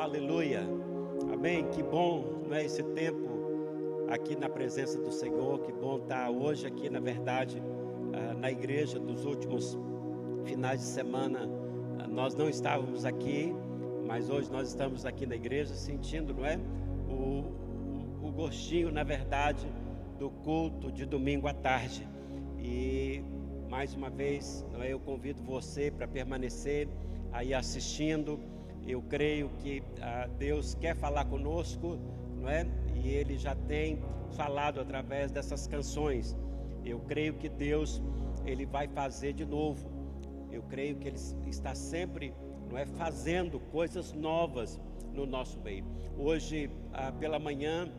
[0.00, 0.62] Aleluia.
[1.30, 1.68] Amém.
[1.72, 3.28] Que bom, não é esse tempo
[4.08, 5.60] aqui na presença do Senhor.
[5.60, 7.62] Que bom estar hoje aqui, na verdade,
[8.14, 9.76] ah, na igreja dos últimos
[10.42, 11.40] finais de semana.
[11.98, 13.54] Ah, nós não estávamos aqui,
[14.06, 16.58] mas hoje nós estamos aqui na igreja sentindo, não é?
[17.06, 17.44] O,
[18.26, 19.70] o gostinho, na verdade,
[20.18, 22.08] do culto de domingo à tarde.
[22.58, 23.22] E
[23.68, 24.94] mais uma vez, é?
[24.94, 26.88] eu convido você para permanecer
[27.34, 28.40] aí assistindo
[28.86, 31.98] eu creio que ah, Deus quer falar conosco,
[32.36, 32.66] não é?
[32.94, 33.98] E Ele já tem
[34.32, 36.36] falado através dessas canções.
[36.84, 38.02] Eu creio que Deus
[38.44, 39.90] Ele vai fazer de novo.
[40.50, 42.34] Eu creio que Ele está sempre,
[42.68, 44.80] não é, fazendo coisas novas
[45.12, 45.84] no nosso meio.
[46.16, 47.90] Hoje ah, pela manhã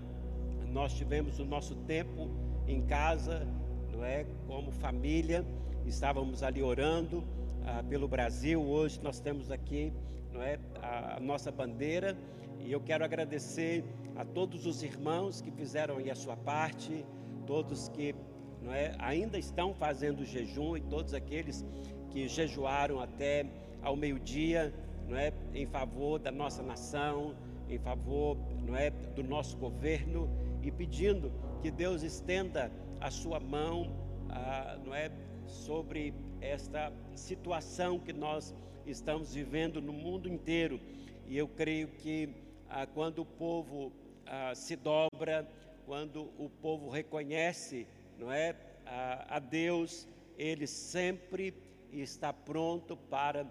[0.71, 2.29] nós tivemos o nosso tempo
[2.67, 3.45] em casa,
[3.91, 5.45] não é, como família.
[5.85, 7.23] Estávamos ali orando
[7.65, 8.61] ah, pelo Brasil.
[8.61, 9.91] Hoje nós temos aqui
[10.33, 12.17] não é, a, nossa bandeira.
[12.59, 13.83] E eu quero agradecer
[14.15, 17.05] a todos os irmãos que fizeram aí a sua parte,
[17.45, 18.15] todos que
[18.61, 21.65] não é, ainda estão fazendo jejum e todos aqueles
[22.11, 23.45] que jejuaram até
[23.81, 24.73] ao meio-dia,
[25.07, 27.35] não é, em favor da nossa nação,
[27.67, 30.29] em favor, não é, do nosso governo
[30.61, 33.91] e pedindo que Deus estenda a sua mão,
[34.29, 35.11] ah, não é,
[35.47, 38.53] sobre esta situação que nós
[38.85, 40.79] estamos vivendo no mundo inteiro.
[41.27, 42.29] E eu creio que
[42.69, 43.91] ah, quando o povo
[44.25, 45.47] ah, se dobra,
[45.85, 47.87] quando o povo reconhece,
[48.17, 51.53] não é, a, a Deus, ele sempre
[51.91, 53.45] está pronto para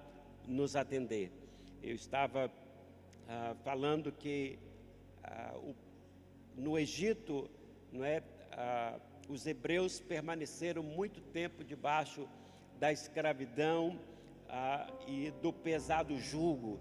[0.47, 1.31] nos atender.
[1.83, 2.51] Eu estava
[3.29, 4.59] ah, falando que
[5.23, 5.75] ah, o,
[6.57, 7.51] no Egito,
[7.93, 12.29] não é, ah, os hebreus permaneceram muito tempo debaixo
[12.79, 13.99] da escravidão
[14.51, 16.79] ah, e do pesado jugo,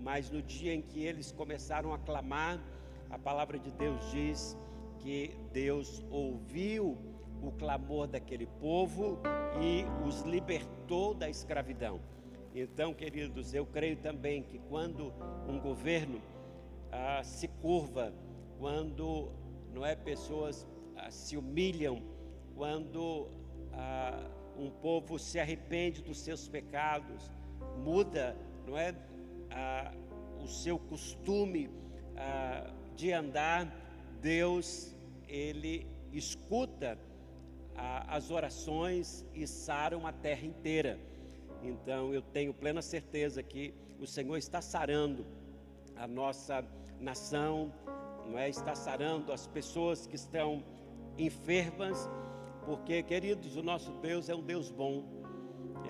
[0.00, 2.60] mas no dia em que eles começaram a clamar,
[3.10, 4.56] a palavra de Deus diz
[4.98, 6.98] que Deus ouviu
[7.42, 9.18] o clamor daquele povo
[9.60, 12.00] e os libertou da escravidão.
[12.54, 15.12] Então, queridos, eu creio também que quando
[15.48, 16.20] um governo
[16.90, 18.12] ah, se curva,
[18.58, 19.30] quando
[19.72, 20.66] não é pessoas
[20.96, 22.02] ah, se humilham,
[22.54, 23.28] quando
[23.72, 24.28] ah,
[24.60, 27.30] um povo se arrepende dos seus pecados,
[27.78, 28.94] muda, não é,
[29.50, 29.92] ah,
[30.42, 31.70] o seu costume
[32.16, 33.66] ah, de andar,
[34.20, 34.94] Deus
[35.26, 36.98] ele escuta
[37.76, 40.98] ah, as orações e sara uma terra inteira.
[41.62, 45.26] Então eu tenho plena certeza que o Senhor está sarando
[45.96, 46.64] a nossa
[46.98, 47.72] nação,
[48.26, 48.48] não é?
[48.48, 50.62] Está sarando as pessoas que estão
[51.18, 52.08] enfermas
[52.70, 55.02] porque, queridos, o nosso Deus é um Deus bom,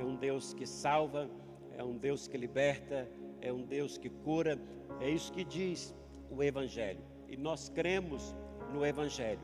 [0.00, 1.28] é um Deus que salva,
[1.76, 3.06] é um Deus que liberta,
[3.42, 4.58] é um Deus que cura.
[4.98, 5.94] É isso que diz
[6.30, 7.04] o Evangelho.
[7.28, 8.34] E nós cremos
[8.72, 9.42] no Evangelho.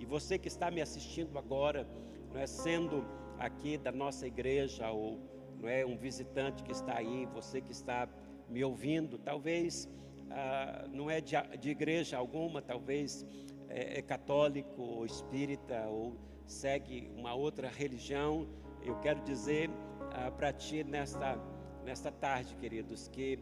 [0.00, 1.86] E você que está me assistindo agora,
[2.34, 3.06] não é sendo
[3.38, 5.20] aqui da nossa igreja ou
[5.60, 8.08] não é um visitante que está aí, você que está
[8.48, 9.88] me ouvindo, talvez
[10.32, 13.24] ah, não é de, de, igreja alguma, talvez
[13.68, 18.46] é, é católico ou espírita ou segue uma outra religião,
[18.82, 19.70] eu quero dizer
[20.12, 21.38] ah, para ti nesta,
[21.84, 23.38] nesta tarde, queridos, que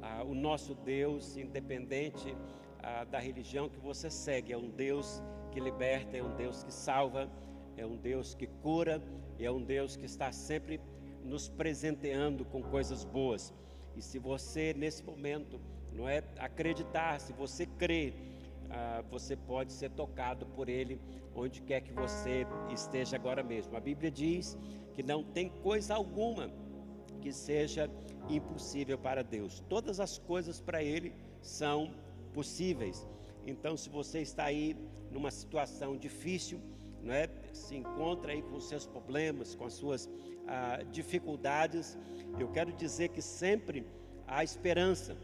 [0.00, 2.34] ah, o nosso Deus, independente
[2.82, 6.72] ah, da religião que você segue, é um Deus que liberta, é um Deus que
[6.72, 7.28] salva,
[7.76, 9.02] é um Deus que cura,
[9.38, 10.80] é um Deus que está sempre
[11.24, 13.52] nos presenteando com coisas boas.
[13.96, 15.60] E se você nesse momento
[15.92, 18.14] não é acreditar, se você crê
[18.70, 21.00] ah, você pode ser tocado por Ele
[21.34, 23.76] onde quer que você esteja agora mesmo.
[23.76, 24.56] A Bíblia diz
[24.94, 26.50] que não tem coisa alguma
[27.20, 27.90] que seja
[28.28, 29.62] impossível para Deus.
[29.68, 31.92] Todas as coisas para Ele são
[32.32, 33.06] possíveis.
[33.46, 34.76] Então, se você está aí
[35.10, 36.60] numa situação difícil,
[37.02, 37.28] não é?
[37.52, 40.08] se encontra aí com seus problemas, com as suas
[40.46, 41.98] ah, dificuldades,
[42.38, 43.86] eu quero dizer que sempre
[44.26, 45.16] há esperança.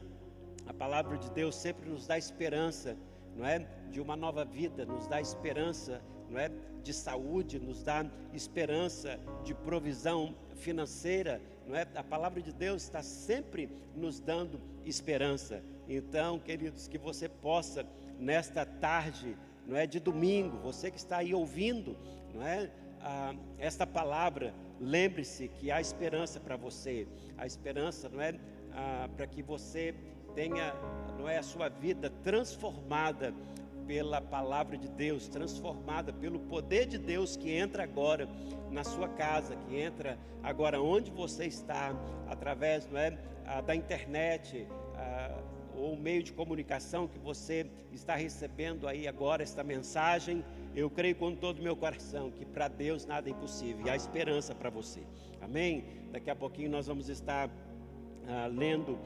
[0.66, 2.96] A palavra de Deus sempre nos dá esperança
[3.36, 3.66] não é?
[3.90, 6.50] De uma nova vida, nos dá esperança, não é?
[6.82, 11.86] De saúde, nos dá esperança de provisão financeira, não é?
[11.94, 15.62] A palavra de Deus está sempre nos dando esperança.
[15.88, 17.86] Então, queridos, que você possa
[18.18, 19.36] nesta tarde,
[19.66, 21.96] não é de domingo, você que está aí ouvindo,
[22.34, 22.70] não é?
[23.00, 27.06] Ah, esta palavra, lembre-se que há esperança para você,
[27.36, 28.34] a esperança, não é?
[28.72, 29.94] Ah, para que você
[30.34, 30.74] tenha,
[31.18, 33.34] não é, a sua vida transformada
[33.86, 38.28] pela palavra de Deus, transformada pelo poder de Deus que entra agora
[38.70, 41.94] na sua casa, que entra agora onde você está,
[42.28, 43.16] através não é,
[43.64, 44.66] da internet,
[45.76, 51.34] ou meio de comunicação que você está recebendo aí agora esta mensagem, eu creio com
[51.34, 55.00] todo o meu coração que para Deus nada é impossível e há esperança para você.
[55.40, 55.84] Amém?
[56.10, 57.50] Daqui a pouquinho nós vamos estar
[58.26, 58.98] ah, lendo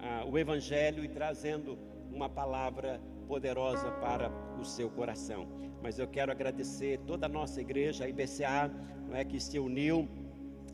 [0.00, 1.78] ah, o Evangelho e trazendo
[2.12, 5.46] uma palavra poderosa para o seu coração.
[5.82, 8.70] Mas eu quero agradecer toda a nossa igreja, a IBCA,
[9.08, 10.08] não é, que se uniu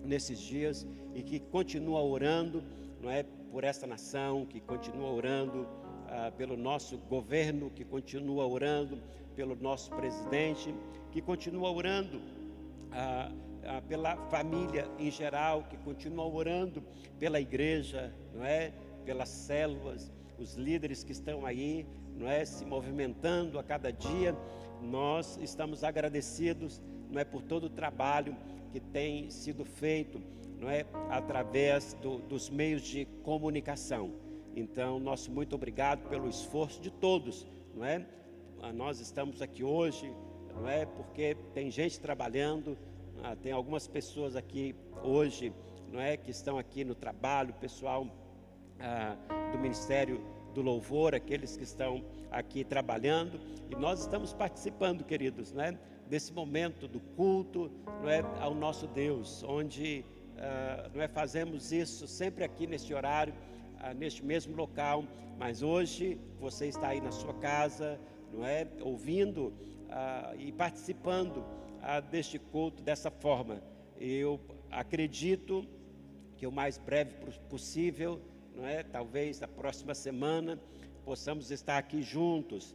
[0.04, 2.62] nesses dias e que continua orando,
[3.00, 5.66] não é, por esta nação, que continua orando
[6.08, 8.98] ah, pelo nosso governo, que continua orando
[9.34, 10.75] pelo nosso presidente,
[11.10, 12.20] que continua orando
[12.90, 13.30] ah,
[13.64, 16.82] ah, pela família em geral, que continua orando
[17.18, 18.72] pela igreja, não é,
[19.04, 24.37] pelas células, os líderes que estão aí, não é, se movimentando a cada dia.
[24.81, 28.37] Nós estamos agradecidos, não é, por todo o trabalho
[28.72, 30.20] que tem sido feito,
[30.58, 34.12] não é, através do, dos meios de comunicação.
[34.54, 38.06] Então, nosso muito obrigado pelo esforço de todos, não é?
[38.60, 40.12] Ah, nós estamos aqui hoje,
[40.54, 40.84] não é?
[40.84, 42.76] Porque tem gente trabalhando,
[43.22, 45.52] ah, tem algumas pessoas aqui hoje,
[45.90, 46.16] não é?
[46.16, 48.06] Que estão aqui no trabalho, pessoal
[48.82, 49.17] ah,
[49.52, 50.20] do Ministério
[50.52, 53.40] do Louvor, aqueles que estão aqui trabalhando,
[53.70, 55.79] e nós estamos participando, queridos, não é?
[56.08, 57.70] Desse momento do culto,
[58.02, 58.20] não é?
[58.40, 64.25] Ao nosso Deus, onde uh, não é, fazemos isso sempre aqui neste horário, uh, neste
[64.25, 65.05] mesmo local,
[65.38, 67.99] mas hoje você está aí na sua casa,
[68.32, 71.44] não é, ouvindo uh, e participando
[72.12, 73.61] deste culto dessa forma.
[73.99, 74.38] Eu
[74.70, 75.67] acredito
[76.37, 77.12] que o mais breve
[77.49, 78.20] possível,
[78.56, 80.58] não é, talvez na próxima semana,
[81.04, 82.75] possamos estar aqui juntos.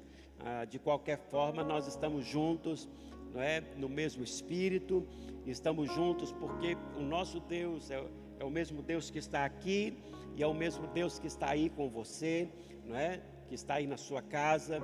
[0.70, 2.88] de qualquer forma, nós estamos juntos,
[3.34, 5.06] não é, no mesmo espírito
[5.52, 8.04] estamos juntos porque o nosso Deus é,
[8.40, 9.98] é, o mesmo Deus que está aqui
[10.36, 12.48] e é o mesmo Deus que está aí com você,
[12.86, 13.22] não é?
[13.48, 14.80] Que está aí na sua casa,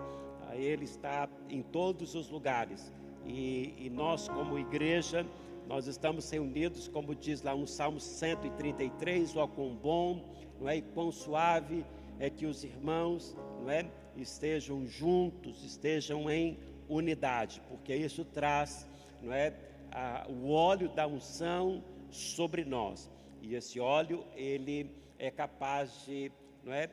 [0.48, 2.92] ah, Ele está em todos os lugares
[3.26, 5.26] e, e nós como igreja
[5.68, 10.22] nós estamos reunidos, como diz lá no Salmo 133, ó quão bom,
[10.60, 10.78] não é?
[10.78, 11.86] E quão suave
[12.20, 13.86] é que os irmãos, não é?
[14.16, 16.58] Estejam juntos, estejam em
[16.88, 18.88] unidade, porque isso traz,
[19.22, 19.54] não é?
[19.94, 23.10] ah, o óleo da unção sobre nós.
[23.42, 24.90] E esse óleo, ele
[25.20, 26.32] é capaz de,
[26.64, 26.90] não é,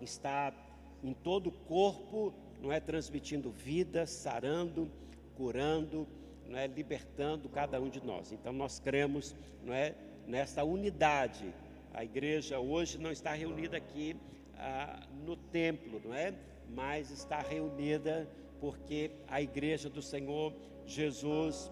[0.00, 0.54] estar
[1.02, 4.90] em todo o corpo, não é, transmitindo vida, sarando,
[5.36, 6.06] curando,
[6.48, 8.32] não é, libertando cada um de nós.
[8.32, 9.94] Então nós cremos, não é,
[10.26, 11.52] nessa unidade.
[11.96, 14.14] A igreja hoje não está reunida aqui
[14.58, 16.34] ah, no templo, não é?
[16.68, 18.28] Mas está reunida
[18.60, 20.52] porque a igreja do Senhor
[20.84, 21.70] Jesus,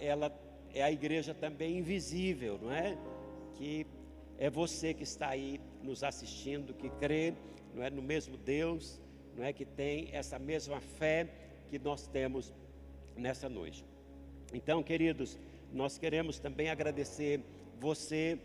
[0.00, 0.32] ela
[0.72, 2.96] é a igreja também invisível, não é?
[3.56, 3.86] Que
[4.38, 7.34] é você que está aí nos assistindo, que crê,
[7.74, 8.98] não é, no mesmo Deus,
[9.36, 11.28] não é que tem essa mesma fé
[11.68, 12.50] que nós temos
[13.14, 13.84] nessa noite.
[14.54, 15.38] Então, queridos,
[15.70, 17.42] nós queremos também agradecer
[17.78, 18.38] você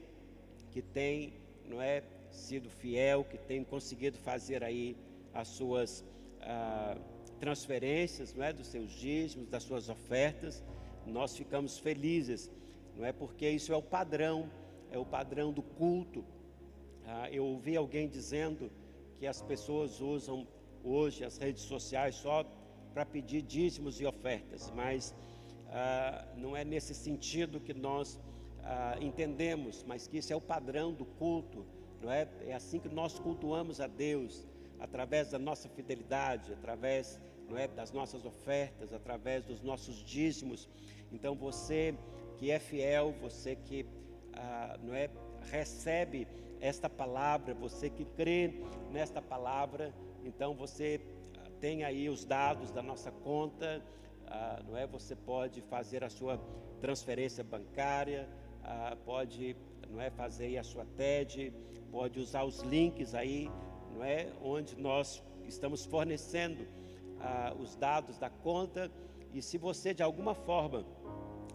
[0.72, 1.34] que tem,
[1.66, 4.96] não é, sido fiel, que tem conseguido fazer aí
[5.34, 6.04] as suas
[6.42, 6.98] ah,
[7.40, 10.64] transferências, não é, dos seus dízimos, das suas ofertas,
[11.06, 12.52] nós ficamos felizes,
[12.96, 14.50] não é porque isso é o padrão,
[14.92, 16.24] é o padrão do culto.
[17.06, 18.72] Ah, eu ouvi alguém dizendo
[19.18, 20.48] que as pessoas usam
[20.84, 22.46] hoje as redes sociais só
[22.94, 25.16] para pedir dízimos e ofertas, mas
[25.70, 28.20] ah, não é nesse sentido que nós
[28.64, 31.66] ah, entendemos, mas que isso é o padrão do culto,
[32.02, 32.28] não é?
[32.46, 34.48] É assim que nós cultuamos a Deus,
[34.80, 40.70] através da nossa fidelidade, através não é, das nossas ofertas, através dos nossos dízimos.
[41.12, 41.96] Então você
[42.38, 43.86] que é fiel, você que
[44.34, 45.10] ah, não é,
[45.52, 46.28] recebe
[46.62, 48.54] esta palavra, você que crê
[48.92, 51.02] nesta palavra, então você
[51.38, 53.84] ah, tem aí os dados da nossa conta,
[54.28, 54.86] ah, não é?
[54.88, 56.40] Você pode fazer a sua
[56.80, 58.30] transferência bancária,
[58.64, 59.56] ah, pode
[59.90, 61.52] não é fazer a sua TED,
[61.92, 63.50] pode usar os links aí,
[63.94, 66.66] não é, onde nós estamos fornecendo
[67.20, 68.92] ah, os dados da conta
[69.34, 70.86] e se você de alguma forma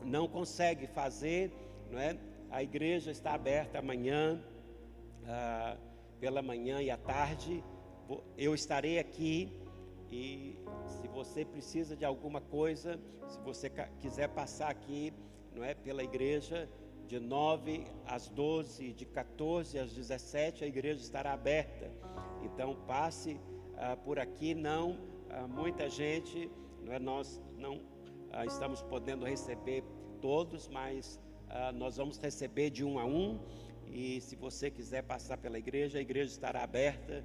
[0.05, 1.53] não consegue fazer,
[1.91, 2.17] não é?
[2.51, 4.41] A igreja está aberta amanhã,
[5.27, 5.77] ah,
[6.21, 7.63] pela manhã e à tarde.
[8.37, 9.51] Eu estarei aqui
[10.11, 10.57] e
[10.87, 13.71] se você precisa de alguma coisa, se você
[14.01, 15.13] quiser passar aqui,
[15.55, 16.69] não é, pela igreja,
[17.07, 21.91] de 9 às 12, de 14 às 17, a igreja estará aberta.
[22.43, 23.39] Então passe
[23.77, 24.99] ah, por aqui, não
[25.31, 26.51] ah, muita gente,
[26.83, 27.81] não é, nós não
[28.33, 29.85] ah, estamos podendo receber
[30.21, 31.21] todos, mas
[31.75, 33.39] nós vamos receber de um a um
[33.87, 37.25] E se você quiser passar pela igreja, a igreja estará aberta.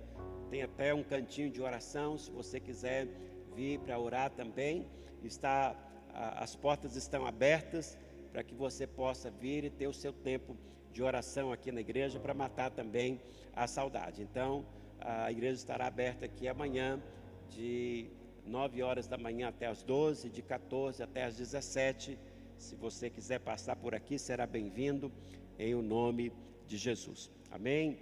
[0.51, 2.15] Tem até um cantinho de oração.
[2.15, 3.07] Se você quiser
[3.55, 4.85] vir para orar também,
[5.23, 5.75] está
[6.13, 7.97] as portas estão abertas
[8.31, 10.55] para que você possa vir e ter o seu tempo
[10.91, 13.19] de oração aqui na igreja para matar também
[13.55, 14.21] a saudade.
[14.21, 14.65] Então,
[14.99, 17.01] a igreja estará aberta aqui amanhã,
[17.49, 18.09] de
[18.45, 22.17] 9 horas da manhã até as 12, de 14 até as 17.
[22.57, 25.11] Se você quiser passar por aqui, será bem-vindo
[25.57, 26.31] em o nome
[26.67, 27.31] de Jesus.
[27.51, 27.97] Amém?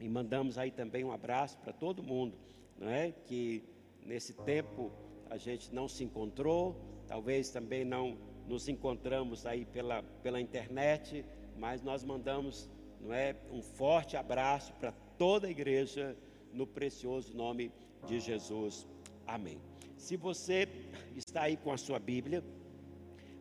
[0.00, 2.36] E mandamos aí também um abraço para todo mundo,
[2.78, 3.12] não é?
[3.12, 3.62] Que
[4.04, 4.90] nesse tempo
[5.30, 6.76] a gente não se encontrou,
[7.06, 8.18] talvez também não
[8.52, 11.24] nos encontramos aí pela, pela internet,
[11.56, 12.68] mas nós mandamos
[13.00, 16.14] não é, um forte abraço para toda a igreja
[16.52, 17.72] no precioso nome
[18.06, 18.86] de Jesus.
[19.26, 19.58] Amém.
[19.96, 20.68] Se você
[21.16, 22.44] está aí com a sua Bíblia,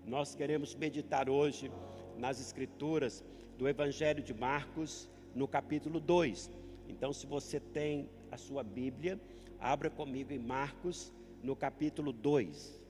[0.07, 1.69] nós queremos meditar hoje
[2.17, 3.21] nas Escrituras
[3.57, 6.49] do Evangelho de Marcos, no capítulo 2.
[6.87, 9.19] Então, se você tem a sua Bíblia,
[9.59, 11.11] abra comigo em Marcos,
[11.43, 12.80] no capítulo 2.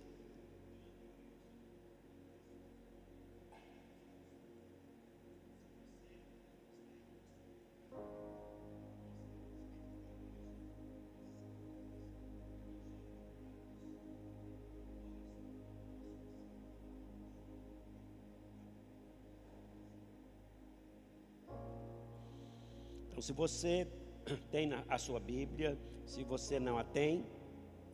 [23.22, 23.88] Se você
[24.50, 27.24] tem a sua Bíblia, se você não a tem,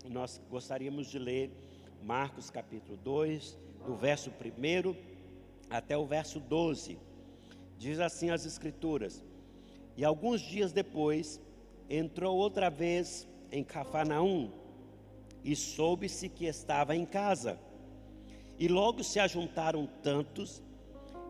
[0.10, 1.52] nós gostaríamos de ler
[2.02, 4.96] Marcos capítulo 2, do verso 1
[5.70, 6.98] até o verso 12.
[7.78, 9.22] Diz assim as Escrituras:
[9.98, 11.42] E alguns dias depois,
[11.90, 14.50] entrou outra vez em Cafarnaum,
[15.44, 17.60] e soube-se que estava em casa.
[18.58, 20.64] E logo se ajuntaram tantos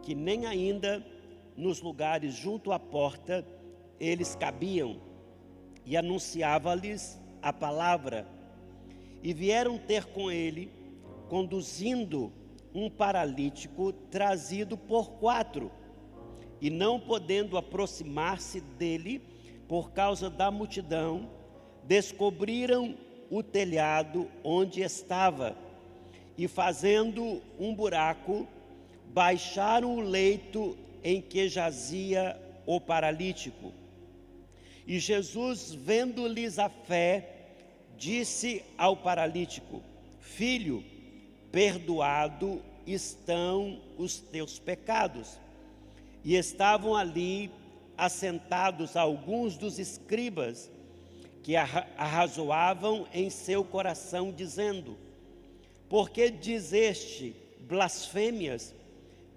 [0.03, 1.03] que nem ainda
[1.55, 3.43] nos lugares junto à porta
[3.99, 4.97] eles cabiam,
[5.85, 8.27] e anunciava-lhes a palavra.
[9.23, 10.69] E vieram ter com ele,
[11.29, 12.31] conduzindo
[12.73, 15.71] um paralítico trazido por quatro,
[16.59, 19.21] e não podendo aproximar-se dele
[19.67, 21.29] por causa da multidão,
[21.83, 22.95] descobriram
[23.29, 25.55] o telhado onde estava,
[26.37, 28.47] e fazendo um buraco,
[29.13, 33.71] baixaram o leito em que jazia o paralítico
[34.87, 37.29] e Jesus, vendo-lhes a fé,
[37.97, 39.83] disse ao paralítico:
[40.21, 40.81] Filho,
[41.51, 45.37] perdoado estão os teus pecados.
[46.23, 47.51] E estavam ali
[47.97, 50.71] assentados alguns dos escribas
[51.43, 54.97] que arrazoavam em seu coração, dizendo:
[55.89, 58.73] Por que diz este blasfêmias?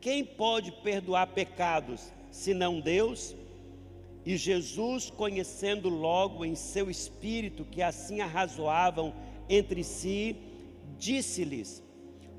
[0.00, 3.34] Quem pode perdoar pecados, senão Deus?
[4.30, 9.12] E Jesus, conhecendo logo em seu espírito que assim arrazoavam
[9.48, 10.36] entre si,
[10.96, 11.82] disse-lhes: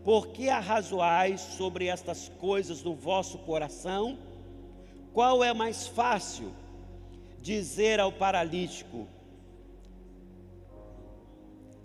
[0.02, 4.18] Por que arrazoais sobre estas coisas no vosso coração?
[5.12, 6.54] Qual é mais fácil?
[7.42, 9.06] Dizer ao paralítico: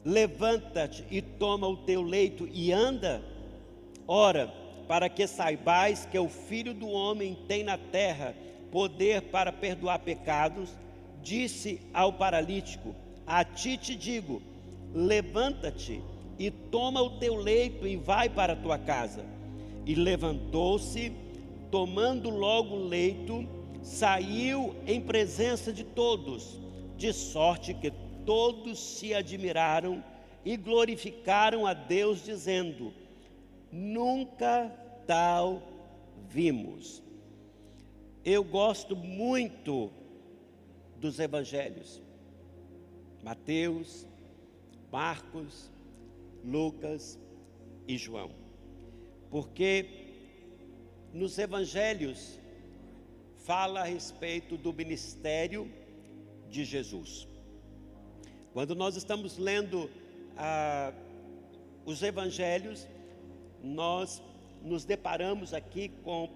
[0.04, 3.24] Levanta-te e toma o teu leito e anda?
[4.06, 4.54] Ora,
[4.88, 8.34] para que saibais que o filho do homem tem na terra
[8.70, 10.70] poder para perdoar pecados,
[11.22, 12.94] disse ao paralítico:
[13.26, 14.42] A ti te digo,
[14.94, 16.00] levanta-te
[16.38, 19.24] e toma o teu leito e vai para a tua casa.
[19.84, 21.12] E levantou-se,
[21.70, 23.46] tomando logo o leito,
[23.82, 26.60] saiu em presença de todos,
[26.96, 27.92] de sorte que
[28.24, 30.02] todos se admiraram
[30.44, 32.92] e glorificaram a Deus, dizendo:
[33.76, 34.72] Nunca
[35.06, 35.62] tal
[36.30, 37.02] vimos.
[38.24, 39.92] Eu gosto muito
[40.98, 42.00] dos evangelhos.
[43.22, 44.06] Mateus,
[44.90, 45.70] Marcos,
[46.42, 47.18] Lucas
[47.86, 48.30] e João.
[49.30, 49.84] Porque
[51.12, 52.40] nos evangelhos
[53.44, 55.70] fala a respeito do ministério
[56.48, 57.28] de Jesus.
[58.54, 59.90] Quando nós estamos lendo
[60.34, 60.94] ah,
[61.84, 62.88] os evangelhos,
[63.62, 64.22] nós
[64.62, 66.30] nos deparamos aqui com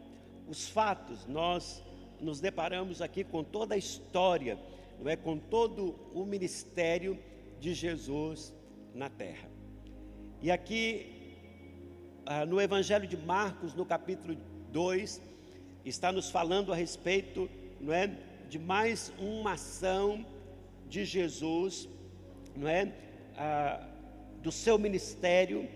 [0.49, 1.83] os fatos, nós
[2.21, 4.59] nos deparamos aqui com toda a história,
[5.00, 7.19] não é, com todo o ministério
[7.61, 8.55] de Jesus
[8.95, 9.49] na terra.
[10.43, 11.21] E aqui
[12.27, 14.37] ah, no Evangelho de Marcos, no capítulo
[14.73, 15.21] 2,
[15.85, 17.49] está nos falando a respeito,
[17.81, 18.11] não é,
[18.49, 20.25] de mais uma ação
[20.89, 21.89] de Jesus,
[22.55, 22.93] não é,
[23.37, 23.85] ah,
[24.43, 25.69] do seu ministério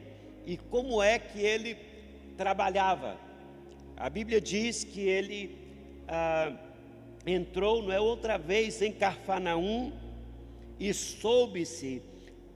[0.46, 1.76] e como é que ele
[2.36, 3.16] trabalhava.
[3.96, 5.56] A Bíblia diz que ele
[6.08, 6.52] ah,
[7.26, 9.92] entrou, não é outra vez em Carfanaum
[10.78, 12.02] e soube-se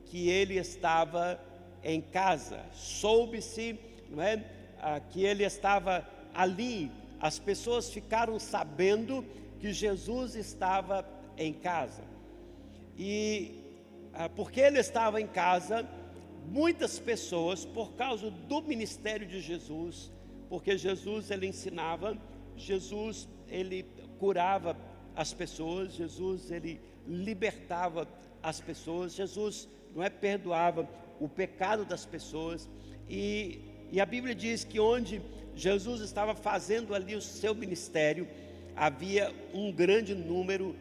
[0.06, 1.40] que ele estava
[1.82, 2.64] em casa.
[2.72, 3.78] Soube-se,
[4.10, 4.44] não é,
[4.80, 6.90] ah, que ele estava ali.
[7.20, 9.24] As pessoas ficaram sabendo
[9.60, 12.02] que Jesus estava em casa.
[12.96, 13.64] E
[14.12, 15.88] ah, porque ele estava em casa,
[16.50, 20.12] muitas pessoas, por causa do ministério de Jesus,
[20.48, 22.16] porque Jesus ele ensinava,
[22.56, 23.84] Jesus ele
[24.18, 24.76] curava
[25.14, 28.08] as pessoas, Jesus ele libertava
[28.42, 30.88] as pessoas, Jesus não é perdoava
[31.20, 32.68] o pecado das pessoas
[33.08, 35.20] e, e a Bíblia diz que onde
[35.54, 38.28] Jesus estava fazendo ali o seu ministério
[38.76, 40.76] havia um grande número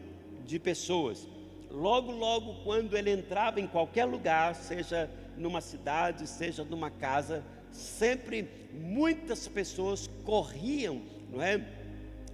[0.46, 1.26] de pessoas.
[1.70, 8.48] Logo, logo, quando ele entrava em qualquer lugar, seja numa cidade, seja numa casa, sempre
[8.72, 11.64] muitas pessoas corriam, não é,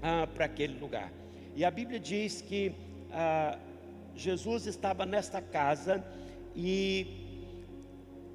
[0.03, 1.13] ah, para aquele lugar.
[1.55, 2.73] E a Bíblia diz que
[3.13, 3.59] ah,
[4.17, 6.05] Jesus estava nesta casa
[6.55, 7.25] e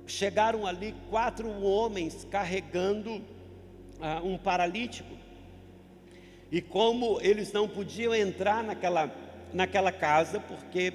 [0.08, 3.22] chegaram ali quatro homens carregando
[4.02, 5.18] ah, um paralítico.
[6.52, 9.14] E como eles não podiam entrar naquela,
[9.54, 10.94] naquela casa, porque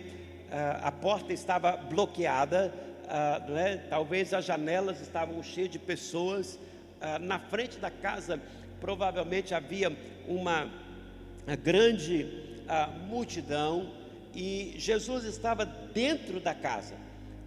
[0.50, 2.75] ah, a porta estava bloqueada,
[3.08, 3.76] ah, é?
[3.76, 6.58] talvez as janelas estavam cheias de pessoas,
[7.00, 8.40] ah, na frente da casa
[8.80, 9.96] provavelmente havia
[10.26, 10.70] uma
[11.62, 13.92] grande ah, multidão
[14.34, 16.94] e Jesus estava dentro da casa.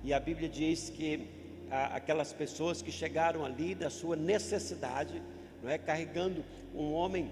[0.03, 1.27] E a Bíblia diz que
[1.69, 5.21] aquelas pessoas que chegaram ali da sua necessidade,
[5.61, 7.29] não é, carregando um homem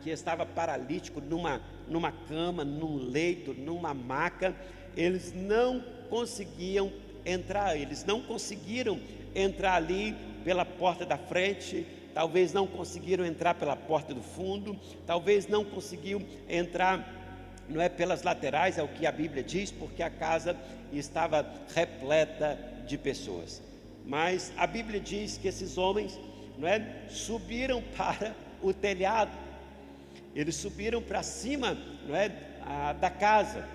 [0.00, 4.54] que estava paralítico numa, numa cama, num leito, numa maca,
[4.96, 6.92] eles não conseguiam
[7.24, 8.98] entrar, eles não conseguiram
[9.34, 10.14] entrar ali
[10.44, 16.22] pela porta da frente, talvez não conseguiram entrar pela porta do fundo, talvez não conseguiam
[16.48, 17.20] entrar
[17.68, 20.56] não é pelas laterais, é o que a Bíblia diz, porque a casa
[20.92, 23.62] estava repleta de pessoas.
[24.04, 26.18] Mas a Bíblia diz que esses homens,
[26.58, 29.32] não é, subiram para o telhado.
[30.34, 32.32] Eles subiram para cima, não é,
[32.62, 33.66] a, da casa.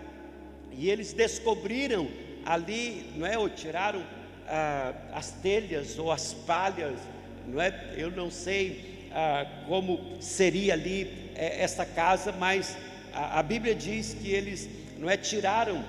[0.71, 2.07] E eles descobriram
[2.47, 4.01] ali, não é, ou tiraram
[4.47, 6.97] ah, as telhas ou as palhas,
[7.45, 7.93] não é?
[7.97, 12.77] Eu não sei ah, como seria ali é, essa casa, mas
[13.13, 15.83] a, a, Bíblia diz que eles, não é, tiraram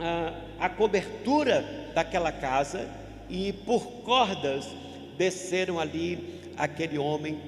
[0.00, 1.64] ah, a cobertura
[1.94, 2.88] daquela casa
[3.30, 4.66] e por cordas
[5.16, 7.40] desceram ali aquele homem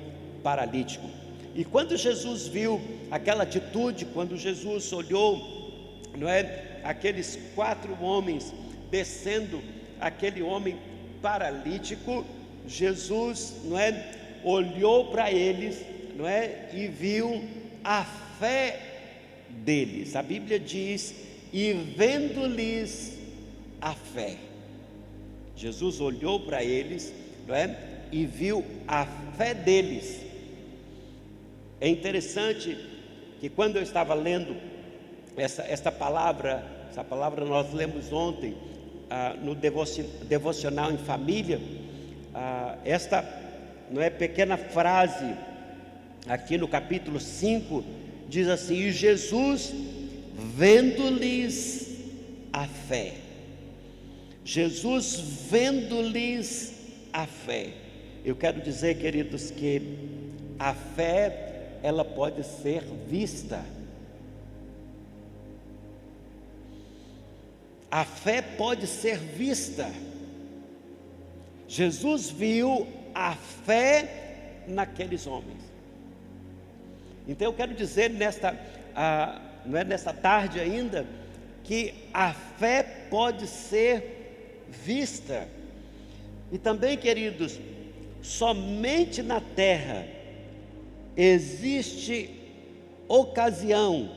[0.42, 1.08] paralítico.
[1.52, 8.52] E quando Jesus viu aquela atitude, quando Jesus olhou, não é, aqueles quatro homens
[8.90, 9.62] descendo
[10.00, 10.78] aquele homem
[11.20, 12.24] paralítico,
[12.66, 15.84] Jesus, não é, olhou para eles,
[16.16, 17.44] não é, e viu
[17.84, 18.04] a
[18.38, 18.80] fé
[19.48, 20.16] deles.
[20.16, 21.14] A Bíblia diz:
[21.52, 23.18] "E vendo-lhes
[23.80, 24.36] a fé".
[25.56, 27.12] Jesus olhou para eles,
[27.46, 27.76] não é,
[28.10, 30.20] e viu a fé deles.
[31.80, 32.76] É interessante
[33.40, 34.56] que quando eu estava lendo
[35.36, 38.56] essa, essa palavra, essa palavra nós lemos ontem
[39.08, 41.60] ah, no devocional em família,
[42.34, 43.24] ah, esta
[43.90, 45.34] não é pequena frase
[46.26, 47.84] aqui no capítulo 5
[48.28, 49.72] diz assim: E Jesus,
[50.56, 51.88] vendo-lhes
[52.52, 53.14] a fé,
[54.44, 55.16] Jesus
[55.50, 56.74] vendo-lhes
[57.12, 57.72] a fé.
[58.24, 59.98] Eu quero dizer, queridos, que
[60.58, 63.64] a fé ela pode ser vista.
[67.90, 69.90] A fé pode ser vista.
[71.66, 75.62] Jesus viu a fé naqueles homens.
[77.26, 78.56] Então eu quero dizer nesta,
[78.94, 81.06] ah, não é nesta tarde ainda,
[81.64, 85.48] que a fé pode ser vista.
[86.52, 87.58] E também, queridos,
[88.22, 90.06] somente na terra
[91.16, 92.36] existe
[93.08, 94.10] ocasião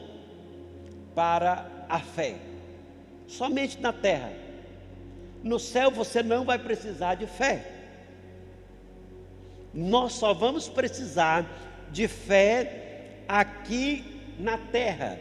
[1.15, 2.52] para a fé
[3.38, 4.32] somente na terra.
[5.43, 7.65] No céu você não vai precisar de fé.
[9.74, 11.46] Nós só vamos precisar
[11.91, 15.19] de fé aqui na terra.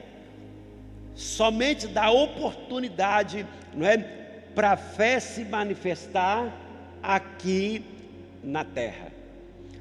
[1.14, 3.96] Somente da oportunidade, não é,
[4.54, 6.54] para a fé se manifestar
[7.02, 7.84] aqui
[8.42, 9.08] na terra.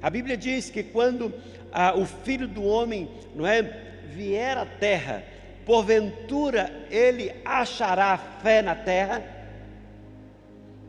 [0.01, 1.33] A Bíblia diz que quando
[1.71, 3.61] ah, o Filho do Homem, não é,
[4.07, 5.23] vier à terra,
[5.71, 9.23] porventura ele achará fé na terra?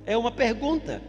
[0.05, 1.01] É uma pergunta.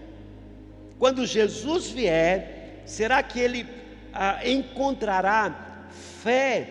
[0.99, 3.65] Quando Jesus vier, será que ele
[4.13, 5.87] ah, encontrará
[6.21, 6.67] fé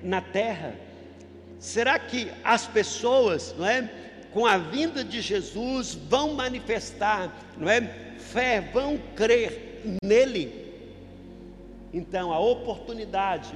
[0.00, 0.74] na terra.
[1.58, 3.90] Será que as pessoas, não é,
[4.32, 7.80] com a vinda de Jesus vão manifestar, não é,
[8.16, 10.72] fé, vão crer nele?
[11.92, 13.52] Então, a oportunidade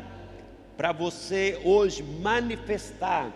[0.79, 3.33] para você hoje manifestar,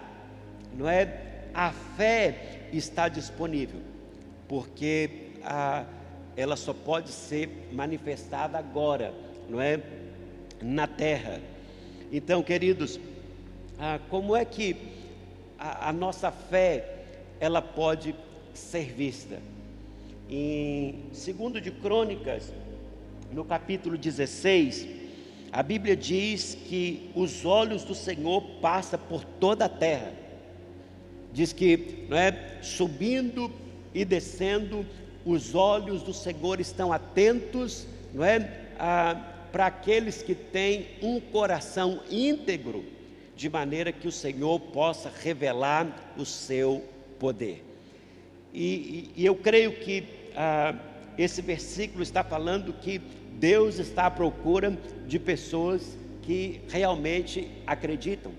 [0.79, 3.81] não é, a fé está disponível,
[4.47, 5.85] porque a,
[6.37, 9.13] ela só pode ser manifestada agora,
[9.51, 9.81] não é,
[10.63, 11.41] na terra.
[12.13, 13.01] Então, queridos,
[13.77, 14.77] ah, como é que
[15.59, 17.07] a, a, nossa fé
[17.41, 18.15] ela pode
[18.55, 19.41] ser vista?
[20.31, 22.53] Em segundo de Crônicas,
[23.33, 25.02] no capítulo 16,
[25.53, 30.11] a Bíblia diz que os olhos do Senhor passam por toda a terra.
[31.31, 33.53] Diz que, não é, subindo
[33.93, 34.87] e descendo,
[35.27, 38.41] os olhos do Senhor estão atentos, não é,
[39.53, 42.85] para aqueles que têm um coração íntegro
[43.37, 46.83] de maneira que o Senhor possa revelar o seu
[47.19, 47.63] poder.
[48.55, 50.75] E, e, e eu creio que ah,
[51.19, 53.01] esse versículo está falando que
[53.39, 58.33] Deus está à procura de pessoas que realmente acreditam,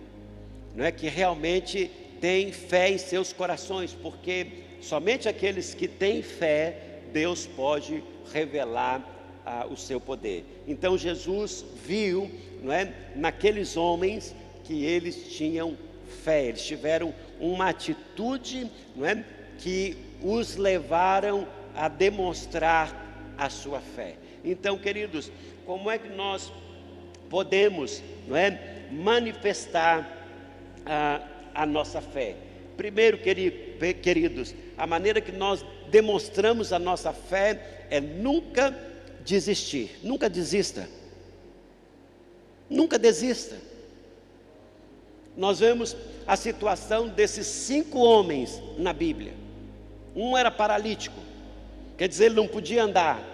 [0.76, 4.48] não é que realmente têm fé em seus corações, porque
[4.82, 8.04] somente aqueles que têm fé Deus pode
[8.34, 9.08] revelar
[9.46, 10.44] ah, o seu poder.
[10.68, 12.30] Então Jesus viu,
[12.62, 15.78] não é, naqueles homens que eles tinham
[16.24, 19.24] fé, eles tiveram uma atitude não é,
[19.60, 24.16] que os levaram a demonstrar a sua fé.
[24.44, 25.32] Então, queridos,
[25.66, 26.52] como é que nós
[27.30, 30.28] podemos não é, manifestar
[30.86, 31.22] a,
[31.54, 32.36] a nossa fé?
[32.76, 38.76] Primeiro, queridos, a maneira que nós demonstramos a nossa fé é nunca
[39.24, 40.90] desistir, nunca desista,
[42.70, 43.56] nunca desista
[45.36, 45.96] nós vemos
[46.28, 49.34] a situação desses cinco homens na Bíblia.
[50.16, 51.20] Um era paralítico,
[51.98, 53.33] quer dizer, ele não podia andar.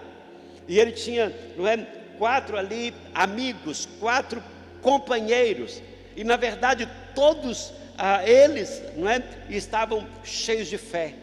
[0.69, 1.77] E ele tinha, não é,
[2.19, 4.41] quatro ali amigos, quatro
[4.83, 5.81] companheiros.
[6.15, 11.15] E na verdade todos ah, eles, não é, estavam cheios de fé.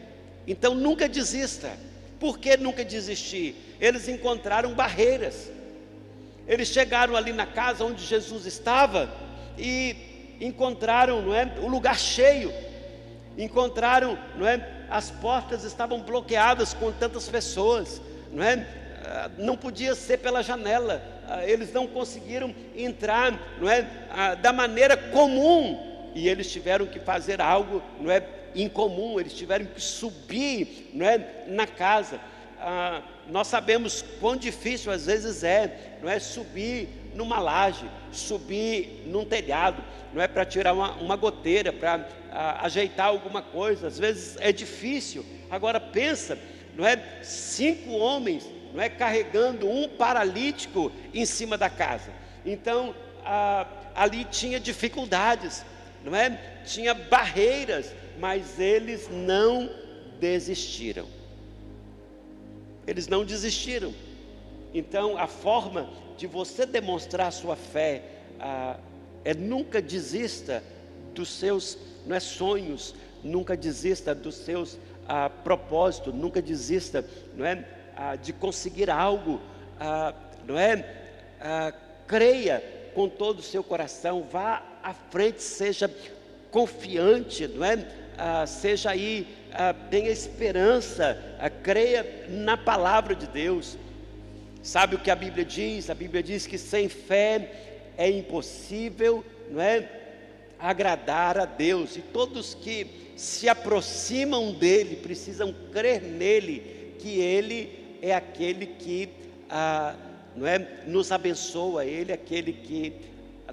[0.49, 1.71] Então nunca desista.
[2.19, 3.55] Por que nunca desistir?
[3.81, 5.49] Eles encontraram barreiras.
[6.49, 9.09] Eles chegaram ali na casa onde Jesus estava
[9.57, 12.53] e encontraram, não é, o lugar cheio,
[13.39, 18.01] encontraram, não é, as portas estavam bloqueadas com tantas pessoas,
[18.33, 18.86] não é?
[19.09, 24.53] Ah, não podia ser pela janela, ah, eles não conseguiram entrar, não é, ah, da
[24.53, 30.91] maneira comum, e eles tiveram que fazer algo, não é, incomum, eles tiveram que subir,
[30.93, 32.19] não é, na casa.
[32.59, 36.19] Ah, nós sabemos quão difícil às vezes é, não é?
[36.19, 40.27] Subir numa laje, subir num telhado, não é?
[40.27, 42.09] Para tirar uma, uma goteira, para
[42.61, 45.25] ajeitar alguma coisa, às vezes é difícil.
[45.49, 46.39] Agora pensa,
[46.75, 47.01] não é?
[47.23, 52.13] Cinco homens, não é carregando um paralítico em cima da casa.
[52.45, 52.95] Então
[53.95, 55.65] ali tinha dificuldades,
[56.05, 56.61] não é?
[56.67, 59.71] Tinha barreiras, mas eles não
[60.21, 61.07] desistiram.
[62.87, 63.95] Eles não desistiram.
[64.73, 68.03] Então, a forma de você demonstrar sua fé
[68.39, 68.77] ah,
[69.25, 70.63] é nunca desista
[71.15, 77.67] dos seus não é, sonhos, nunca desista dos seus ah, propósitos, nunca desista não é,
[77.97, 79.41] ah, de conseguir algo,
[79.81, 80.13] ah,
[80.47, 80.85] não é?
[81.41, 81.73] Ah,
[82.07, 82.63] creia
[82.95, 85.91] com todo o seu coração, vá à frente, seja
[86.51, 87.87] confiante, não é?
[88.19, 89.27] Ah, seja aí,
[89.91, 91.19] tenha esperança,
[91.63, 93.79] creia na palavra de Deus.
[94.63, 95.89] Sabe o que a Bíblia diz?
[95.89, 99.89] A Bíblia diz que sem fé é impossível, não é?
[100.59, 101.97] Agradar a Deus.
[101.97, 109.09] E todos que se aproximam dele precisam crer nele, que ele é aquele que
[109.49, 109.95] ah,
[110.35, 112.93] não é, nos abençoa, ele é aquele que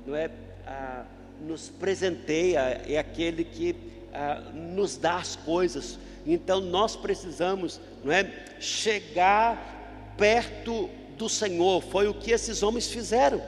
[0.06, 0.30] não é,
[0.68, 1.06] ah,
[1.42, 3.76] nos presenteia, é aquele que
[4.14, 5.98] ah, nos dá as coisas.
[6.26, 8.30] Então nós precisamos, não é,
[8.60, 11.82] chegar perto do Senhor.
[11.82, 13.42] Foi o que esses homens fizeram.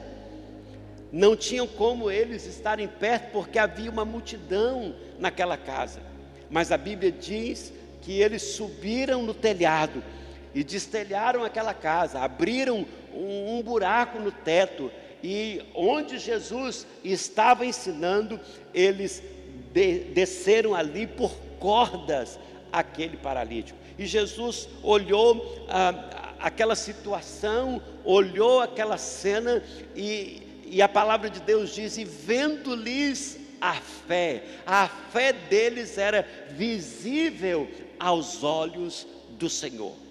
[1.12, 6.00] Não tinham como eles estarem perto, porque havia uma multidão naquela casa.
[6.50, 10.02] Mas a Bíblia diz que eles subiram no telhado
[10.56, 14.90] e destelharam aquela casa, abriram um, um buraco no teto
[15.22, 18.40] e onde Jesus estava ensinando,
[18.72, 19.22] eles
[19.74, 22.38] de, desceram ali por cordas
[22.72, 23.78] aquele paralítico.
[23.98, 29.62] E Jesus olhou ah, aquela situação, olhou aquela cena
[29.94, 36.26] e, E a palavra de Deus diz: e vendo-lhes a fé, a fé deles era
[36.52, 37.68] visível
[38.00, 40.05] aos olhos do Senhor.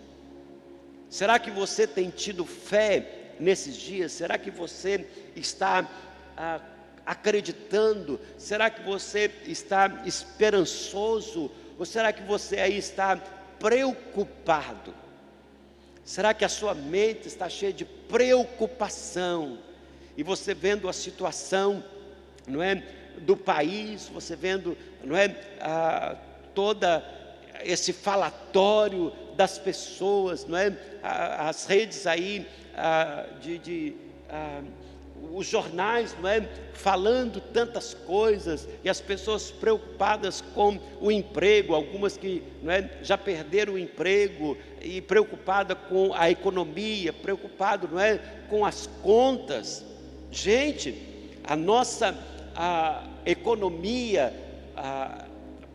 [1.16, 3.08] Será que você tem tido fé
[3.40, 4.12] nesses dias?
[4.12, 5.90] Será que você está
[6.36, 6.60] ah,
[7.06, 8.20] acreditando?
[8.38, 11.50] Será que você está esperançoso?
[11.80, 13.16] Ou será que você aí está
[13.58, 14.94] preocupado?
[16.04, 19.58] Será que a sua mente está cheia de preocupação?
[20.18, 21.82] E você vendo a situação,
[22.46, 22.84] não é,
[23.20, 26.18] do país, você vendo, não é, ah,
[26.54, 27.02] toda
[27.64, 32.48] esse falatório das pessoas, não é, as redes aí
[33.42, 33.96] de, de
[35.34, 42.18] os jornais, não é, falando tantas coisas e as pessoas preocupadas com o emprego, algumas
[42.18, 48.20] que não é, já perderam o emprego e preocupada com a economia, preocupado, não é,
[48.50, 49.84] com as contas.
[50.32, 50.96] Gente,
[51.44, 52.18] a nossa
[52.56, 54.34] a economia
[54.76, 55.25] a,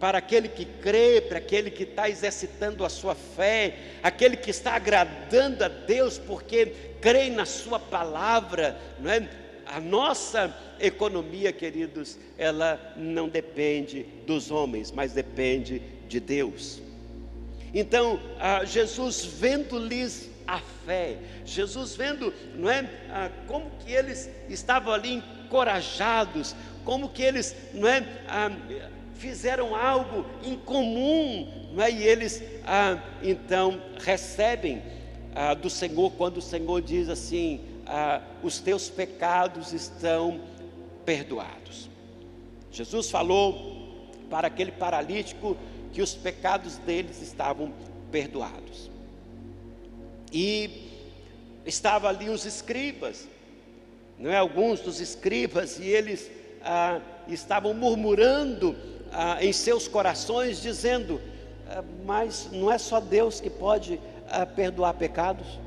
[0.00, 4.72] para aquele que crê, para aquele que está exercitando a sua fé, aquele que está
[4.72, 9.28] agradando a Deus porque crê na Sua palavra, não é?
[9.66, 16.80] A nossa economia, queridos, ela não depende dos homens, mas depende de Deus.
[17.72, 18.18] Então,
[18.64, 22.88] Jesus vendo-lhes a fé, Jesus vendo, não é,
[23.46, 28.02] como que eles estavam ali encorajados, como que eles, não é,
[29.20, 31.90] fizeram algo em comum, não é?
[31.90, 32.42] E eles
[33.22, 34.82] então recebem
[35.60, 40.40] do Senhor quando o Senhor diz assim: ah, os teus pecados estão
[41.04, 41.90] perdoados.
[42.72, 45.56] Jesus falou para aquele paralítico
[45.92, 47.72] que os pecados deles estavam
[48.10, 48.90] perdoados.
[50.32, 50.88] E
[51.66, 53.28] estava ali os escribas,
[54.18, 54.38] não é?
[54.38, 56.30] Alguns dos escribas, e eles
[56.62, 58.76] ah, estavam murmurando
[59.12, 61.20] ah, em seus corações, dizendo:
[61.68, 65.58] ah, Mas não é só Deus que pode ah, perdoar pecados?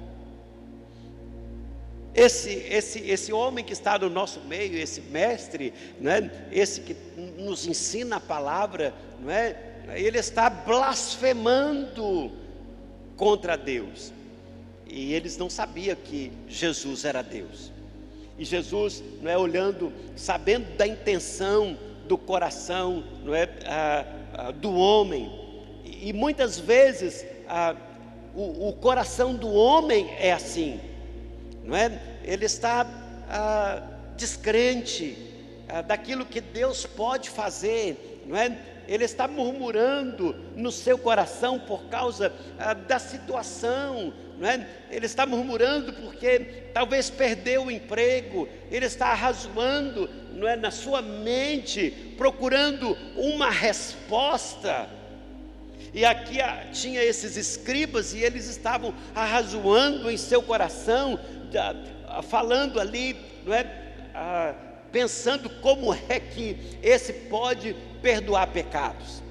[2.15, 6.29] Esse, esse, esse homem que está no nosso meio, esse mestre, não é?
[6.51, 6.95] esse que
[7.37, 9.55] nos ensina a palavra, não é?
[9.95, 12.31] ele está blasfemando
[13.17, 14.13] contra Deus.
[14.85, 17.71] E eles não sabiam que Jesus era Deus.
[18.37, 21.77] E Jesus, não é olhando, sabendo da intenção
[22.07, 25.31] do coração, não é, ah, ah, do homem.
[25.85, 27.75] E, muitas vezes ah,
[28.35, 30.79] o, o coração do homem é assim
[31.63, 31.99] não é?
[32.23, 32.85] Ele está
[34.15, 35.17] descrente
[35.87, 38.57] daquilo que Deus pode fazer, não é?
[38.85, 42.33] Ele está murmurando no seu coração por causa
[42.85, 44.67] da situação, é?
[44.91, 46.39] Ele está murmurando porque
[46.73, 54.89] talvez perdeu o emprego, ele está arrazoando, não é, na sua mente, procurando uma resposta.
[55.93, 56.37] E aqui
[56.71, 61.19] tinha esses escribas e eles estavam arrazoando em seu coração,
[62.23, 63.15] falando ali,
[63.45, 63.83] não é?
[64.15, 64.53] Ah,
[64.91, 69.23] pensando como é que esse pode perdoar pecados.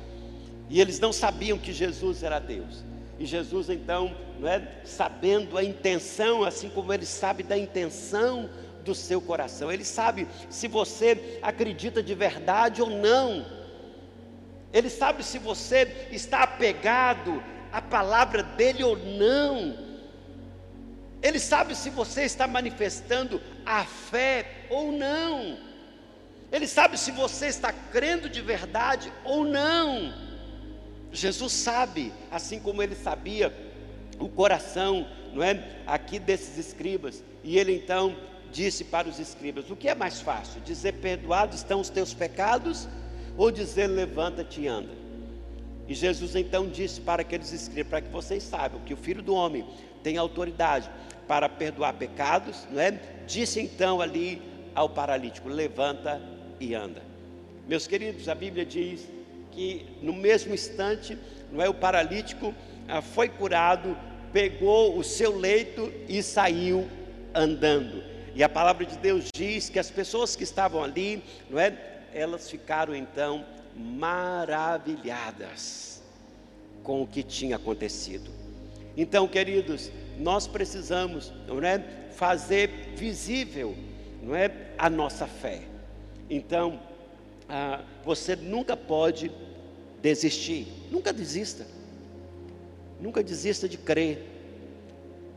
[0.69, 2.85] E eles não sabiam que Jesus era Deus.
[3.19, 8.49] E Jesus então, não é, sabendo a intenção, assim como ele sabe da intenção
[8.85, 9.71] do seu coração.
[9.71, 13.47] Ele sabe se você acredita de verdade ou não.
[14.73, 17.42] Ele sabe se você está apegado
[17.73, 19.92] à palavra dele ou não.
[21.23, 25.59] Ele sabe se você está manifestando a fé ou não.
[26.51, 30.12] Ele sabe se você está crendo de verdade ou não.
[31.12, 33.55] Jesus sabe, assim como ele sabia
[34.18, 37.23] o coração, não é, aqui desses escribas.
[37.45, 38.16] E ele então
[38.53, 40.61] disse para os escribas: O que é mais fácil?
[40.61, 42.87] Dizer perdoados estão os teus pecados
[43.37, 44.93] ou dizer levanta-te e anda?
[45.88, 49.35] E Jesus então disse para aqueles escribas, para que vocês saibam que o Filho do
[49.35, 49.67] homem
[50.03, 50.88] tem autoridade
[51.27, 53.01] para perdoar pecados, não é?
[53.27, 54.41] Disse então ali
[54.75, 56.21] ao paralítico: levanta
[56.61, 57.03] e anda.
[57.67, 59.09] Meus queridos, a Bíblia diz
[59.51, 61.19] que no mesmo instante,
[61.51, 61.69] não é?
[61.69, 62.55] O paralítico
[62.88, 63.97] ah, foi curado,
[64.33, 66.88] pegou o seu leito e saiu
[67.35, 68.12] andando.
[68.35, 71.77] E a palavra de Deus diz que as pessoas que estavam ali, não é?
[72.14, 73.45] Elas ficaram então
[73.77, 76.03] maravilhadas
[76.83, 78.31] com o que tinha acontecido.
[78.97, 81.79] Então, queridos, nós precisamos, não é,
[82.12, 83.77] fazer visível,
[84.23, 85.62] não é, a nossa fé.
[86.29, 86.81] Então,
[87.49, 89.31] ah, você nunca pode
[90.01, 91.66] desistir, nunca desista,
[93.01, 94.27] nunca desista de crer,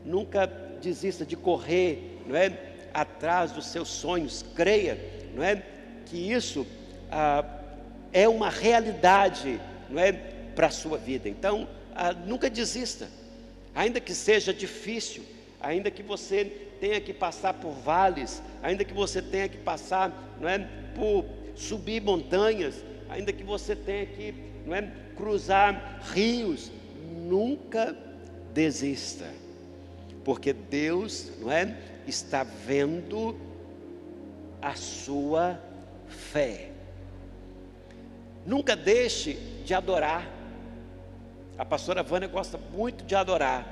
[0.04, 0.46] nunca
[0.80, 2.65] desista de correr, não é,
[2.96, 4.98] atrás dos seus sonhos, creia,
[5.34, 5.62] não é,
[6.06, 6.66] que isso
[7.10, 7.44] ah,
[8.10, 11.28] é uma realidade, não é, para a sua vida.
[11.28, 13.08] Então, ah, nunca desista,
[13.74, 15.22] ainda que seja difícil,
[15.60, 16.44] ainda que você
[16.80, 20.58] tenha que passar por vales, ainda que você tenha que passar, não é,
[20.94, 26.72] por subir montanhas, ainda que você tenha que, não é, cruzar rios,
[27.14, 27.94] nunca
[28.54, 29.26] desista,
[30.26, 33.36] porque Deus, não é, está vendo
[34.60, 35.56] a sua
[36.08, 36.70] fé.
[38.44, 39.34] Nunca deixe
[39.64, 40.28] de adorar.
[41.56, 43.68] A pastora Vânia gosta muito de adorar,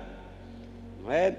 [1.03, 1.37] não é?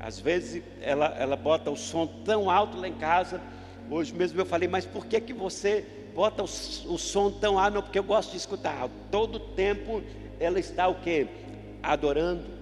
[0.00, 3.40] Às vezes ela, ela bota o som tão alto lá em casa.
[3.88, 7.74] Hoje mesmo eu falei, mas por que, que você bota o, o som tão alto?
[7.74, 8.88] Não, porque eu gosto de escutar.
[9.12, 10.02] Todo tempo
[10.40, 11.28] ela está o que?
[11.80, 12.58] Adorando.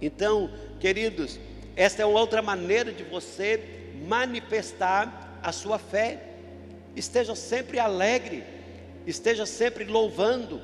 [0.00, 0.50] Então,
[0.80, 1.38] queridos,
[1.74, 3.60] esta é outra maneira de você
[4.06, 6.22] manifestar a sua fé.
[6.94, 8.44] Esteja sempre alegre,
[9.06, 10.60] esteja sempre louvando,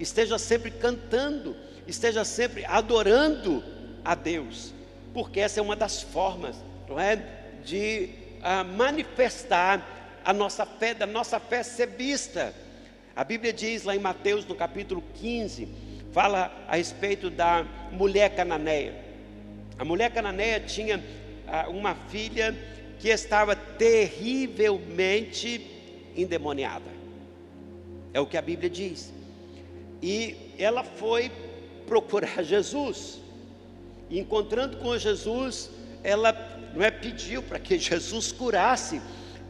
[0.00, 3.62] esteja sempre cantando, esteja sempre adorando
[4.04, 4.72] a Deus,
[5.14, 6.56] porque essa é uma das formas,
[6.88, 7.16] não é,
[7.64, 12.52] de uh, manifestar a nossa fé, da nossa fé ser vista.
[13.14, 15.68] A Bíblia diz lá em Mateus, no capítulo 15,
[16.12, 19.05] fala a respeito da mulher cananeia.
[19.78, 22.54] A mulher cananeia tinha uh, uma filha
[22.98, 25.76] que estava terrivelmente
[26.16, 26.90] endemoniada.
[28.14, 29.12] É o que a Bíblia diz.
[30.02, 31.30] E ela foi
[31.86, 33.20] procurar Jesus.
[34.08, 35.70] E encontrando com Jesus,
[36.02, 36.32] ela
[36.74, 39.02] não é pediu para que Jesus curasse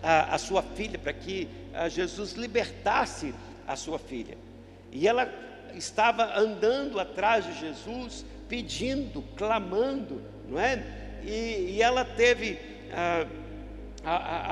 [0.03, 3.33] a, a sua filha, para que a, Jesus libertasse
[3.67, 4.37] a sua filha.
[4.91, 5.33] E ela
[5.75, 10.83] estava andando atrás de Jesus, pedindo, clamando, não é?
[11.23, 12.59] E, e ela teve
[12.93, 13.27] ah,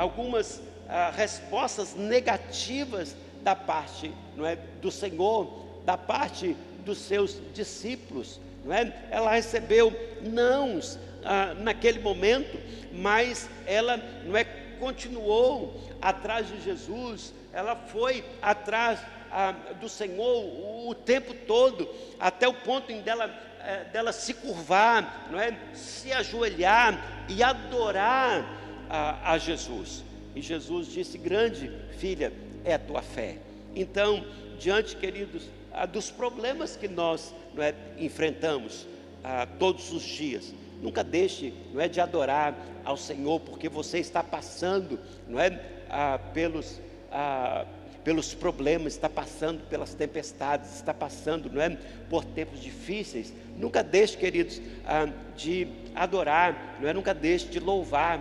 [0.01, 8.41] algumas ah, respostas negativas da parte não é, do Senhor, da parte dos seus discípulos.
[8.65, 8.93] Não é?
[9.11, 12.59] Ela recebeu nãos ah, naquele momento,
[12.93, 14.45] mas ela não é,
[14.79, 22.49] continuou atrás de Jesus, ela foi atrás ah, do Senhor o, o, tempo todo, até
[22.49, 23.29] o ponto em dela,
[23.65, 25.57] eh, dela se curvar, não é?
[25.73, 28.45] se ajoelhar e adorar
[28.89, 30.05] a, a Jesus.
[30.35, 32.33] E Jesus disse: Grande filha,
[32.65, 33.39] é a tua fé.
[33.75, 34.25] Então,
[34.59, 35.49] diante, queridos,
[35.93, 38.87] dos problemas que nós não é, enfrentamos
[39.23, 44.23] ah, todos os dias, nunca deixe não é, de adorar ao Senhor, porque você está
[44.23, 44.99] passando
[45.29, 47.67] não é, ah, pelos, ah,
[48.05, 51.71] pelos problemas, está passando pelas tempestades, está passando não é,
[52.09, 53.33] por tempos difíceis.
[53.57, 58.21] Nunca deixe, queridos, ah, de adorar, não é, nunca deixe de louvar.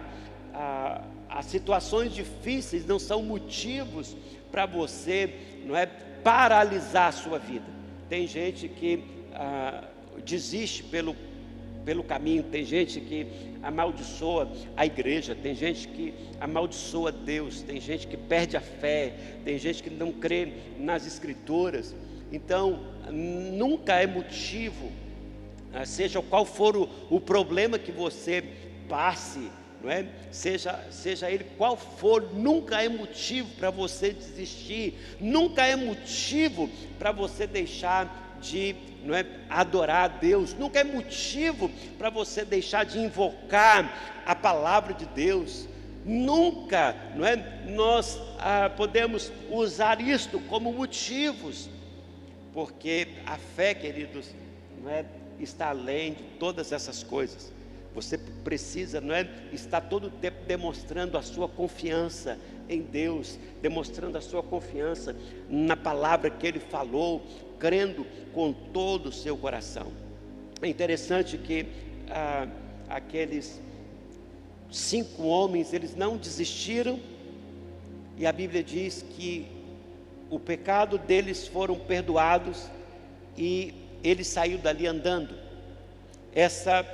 [0.54, 4.16] Ah, as situações difíceis não são motivos
[4.52, 5.34] para você,
[5.66, 5.88] não é,
[6.24, 7.66] paralisar a sua vida.
[8.08, 9.84] Tem gente que ah,
[10.24, 11.16] desiste pelo,
[11.84, 13.28] pelo caminho, tem gente que
[13.64, 19.58] amaldiçoa a igreja, tem gente que amaldiçoa Deus, tem gente que perde a fé, tem
[19.58, 21.96] gente que não crê nas escrituras.
[22.32, 22.80] Então,
[23.12, 24.92] nunca é motivo,
[25.86, 28.44] seja qual for o, o problema que você
[28.88, 29.50] passe,
[29.82, 30.06] não é?
[30.32, 37.12] Seja, seja ele qual for, nunca é motivo para você desistir, nunca é motivo para
[37.12, 43.00] você deixar de não é, adorar a Deus, nunca é motivo para você deixar de
[43.00, 45.68] invocar a palavra de Deus.
[46.06, 47.36] Nunca, não é?
[47.66, 51.70] Nós ah, podemos usar isto como motivos,
[52.54, 54.28] porque a fé, queridos,
[54.82, 55.06] não é,
[55.44, 57.52] está além de todas essas coisas.
[57.94, 64.18] Você precisa, não é, estar todo o tempo demonstrando a sua confiança em Deus, demonstrando
[64.18, 65.16] a sua confiança
[65.50, 67.22] na palavra que Ele falou,
[67.60, 69.92] crendo com todo o seu coração.
[70.62, 71.68] É interessante que
[72.10, 72.48] ah,
[72.90, 73.62] aqueles
[74.72, 77.00] cinco homens, eles não desistiram,
[78.18, 79.48] e a Bíblia diz que
[80.30, 82.68] o pecado deles foram perdoados
[83.38, 85.36] e ele saiu dali andando.
[86.34, 86.86] Essa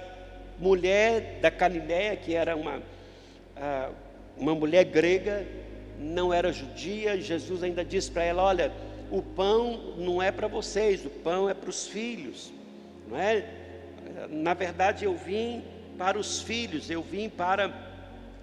[0.59, 2.81] mulher da Galiléia, que era uma,
[3.55, 3.89] ah,
[4.37, 5.45] uma mulher grega,
[5.97, 8.71] não era judia, Jesus ainda disse para ela: Olha,
[9.09, 12.53] o pão não é para vocês, o pão é para os filhos,
[13.07, 13.45] não é?
[14.29, 15.63] Na verdade, eu vim
[15.97, 17.73] para os filhos, eu vim para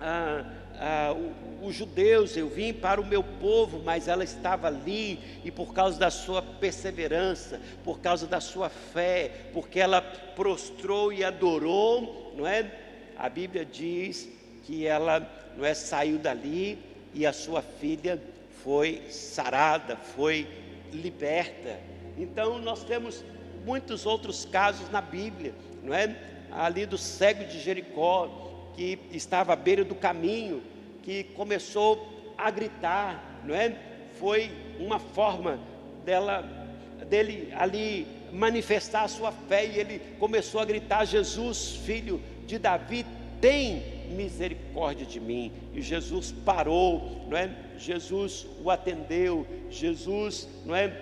[0.01, 0.45] ah,
[0.79, 1.15] ah,
[1.63, 5.99] os judeus, eu vim para o meu povo, mas ela estava ali, e por causa
[5.99, 12.71] da sua perseverança, por causa da sua fé, porque ela prostrou e adorou, não é?
[13.17, 14.29] A Bíblia diz
[14.65, 16.79] que ela não é saiu dali
[17.15, 18.23] e a sua filha
[18.63, 20.47] foi sarada, foi
[20.93, 21.81] liberta.
[22.19, 23.25] Então nós temos
[23.65, 26.15] muitos outros casos na Bíblia, não é?
[26.51, 30.63] Ali do cego de Jericó, que estava à beira do caminho,
[31.03, 33.75] que começou a gritar, não é?
[34.19, 35.59] Foi uma forma
[36.05, 36.43] dela
[37.09, 43.07] dele ali manifestar a sua fé e ele começou a gritar: Jesus, filho de Davi,
[43.41, 45.53] tem misericórdia de mim.
[45.73, 47.51] E Jesus parou, não é?
[47.79, 50.93] Jesus o atendeu, Jesus, não é?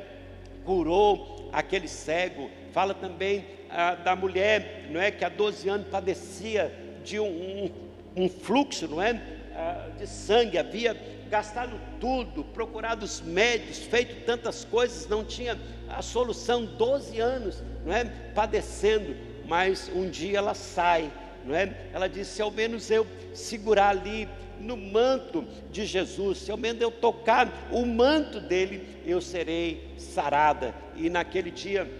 [0.64, 2.51] Curou aquele cego.
[2.72, 5.11] Fala também ah, da mulher, não é?
[5.11, 7.71] Que há 12 anos padecia de um,
[8.17, 9.21] um, fluxo, não é?
[9.55, 10.97] Ah, de sangue, havia
[11.29, 17.93] gastado tudo, procurado os médicos, feito tantas coisas, não tinha a solução, 12 anos, não
[17.95, 18.05] é?
[18.35, 21.11] Padecendo, mas um dia ela sai
[21.45, 21.73] não é?
[21.93, 24.29] Ela disse: se ao menos eu segurar ali
[24.59, 30.75] no manto de Jesus, se ao menos eu tocar o manto dele, eu serei sarada.
[30.97, 31.91] E naquele dia,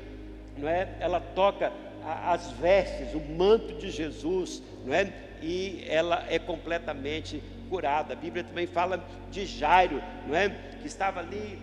[0.57, 0.89] não é?
[0.99, 1.73] Ela toca
[2.05, 5.13] as vestes, o manto de Jesus, não é?
[5.43, 8.13] E ela é completamente curada.
[8.13, 10.49] A Bíblia também fala de Jairo, não é?
[10.81, 11.59] Que estava ali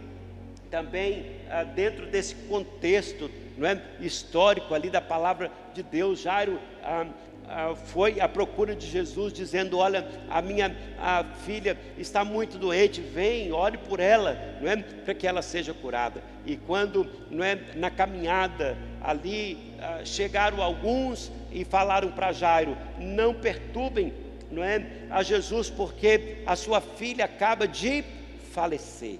[0.69, 3.81] também ah, dentro desse contexto, não é?
[3.99, 6.21] Histórico ali da palavra de Deus.
[6.21, 7.05] Jairo ah,
[7.47, 13.01] ah, foi à procura de Jesus, dizendo: Olha, a minha a filha está muito doente,
[13.01, 14.77] vem, ore por ela, não é?
[14.77, 16.23] Para que ela seja curada.
[16.45, 17.59] E quando, não é?
[17.75, 19.70] Na caminhada ali,
[20.05, 24.13] chegaram alguns e falaram para Jairo: Não perturbem,
[24.51, 24.85] não é?
[25.09, 28.03] A Jesus, porque a sua filha acaba de
[28.51, 29.19] falecer.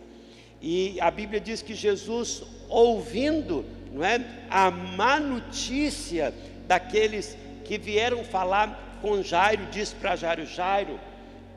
[0.61, 4.23] E a Bíblia diz que Jesus, ouvindo, não é?
[4.49, 6.33] A má notícia
[6.67, 10.99] daqueles que vieram falar com Jairo, disse para Jairo: Jairo,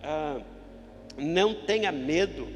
[0.02, 0.40] ah,
[1.16, 2.48] não tenha medo,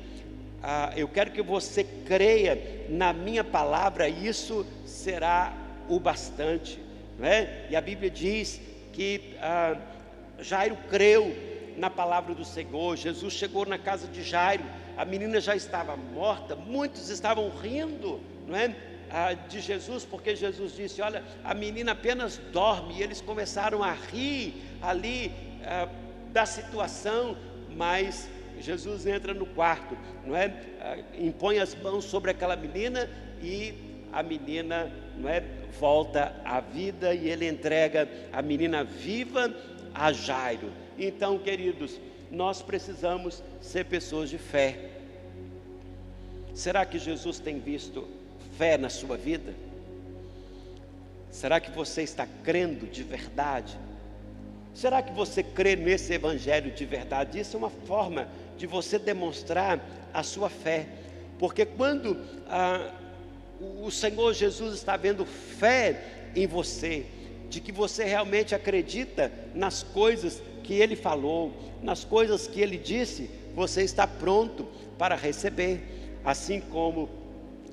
[0.63, 5.53] ah, eu quero que você creia na minha palavra, isso será
[5.89, 6.81] o bastante.
[7.19, 7.67] Não é?
[7.71, 8.61] E a Bíblia diz
[8.93, 9.77] que ah,
[10.41, 11.35] Jairo creu
[11.77, 14.65] na palavra do Senhor, Jesus chegou na casa de Jairo,
[14.97, 18.75] a menina já estava morta, muitos estavam rindo, não é?
[19.11, 23.93] ah, de Jesus, porque Jesus disse: Olha, a menina apenas dorme, e eles começaram a
[23.93, 25.33] rir ali
[25.65, 25.89] ah,
[26.33, 27.37] da situação,
[27.75, 28.29] mas
[28.61, 30.53] Jesus entra no quarto, não é?
[30.81, 33.09] Ah, impõe as mãos sobre aquela menina
[33.41, 33.75] e
[34.13, 35.43] a menina, não é?
[35.79, 39.55] Volta à vida e ele entrega a menina viva
[39.95, 40.73] a Jairo.
[40.99, 42.01] Então, queridos,
[42.31, 44.91] nós precisamos ser pessoas de fé.
[46.55, 48.09] Será que Jesus tem visto
[48.57, 49.55] fé na sua vida?
[51.31, 53.79] Será que você está crendo de verdade?
[54.75, 57.39] Será que você crê nesse evangelho de verdade?
[57.39, 59.81] Isso é uma forma de você demonstrar
[60.13, 60.87] a sua fé,
[61.39, 62.17] porque quando
[62.49, 62.93] ah,
[63.61, 67.07] o Senhor Jesus está vendo fé em você,
[67.49, 71.53] de que você realmente acredita nas coisas que Ele falou,
[71.83, 75.81] nas coisas que Ele disse, você está pronto para receber,
[76.25, 77.09] assim como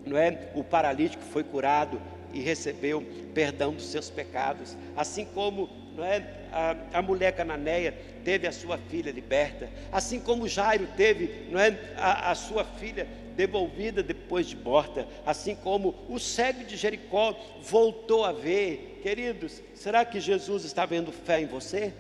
[0.06, 0.50] não é?
[0.54, 2.00] O paralítico foi curado
[2.32, 6.46] e recebeu perdão dos seus pecados, assim como não é?
[6.52, 11.78] a, a mulher cananeia teve a sua filha liberta, assim como Jairo teve não é?
[11.98, 18.24] a, a sua filha devolvida depois de morta, assim como o cego de Jericó voltou
[18.24, 19.00] a ver.
[19.04, 21.94] Queridos, será que Jesus está vendo fé em você?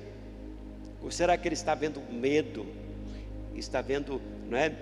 [1.03, 2.65] Ou será que ele está vendo medo?
[3.53, 4.73] Está vendo não é,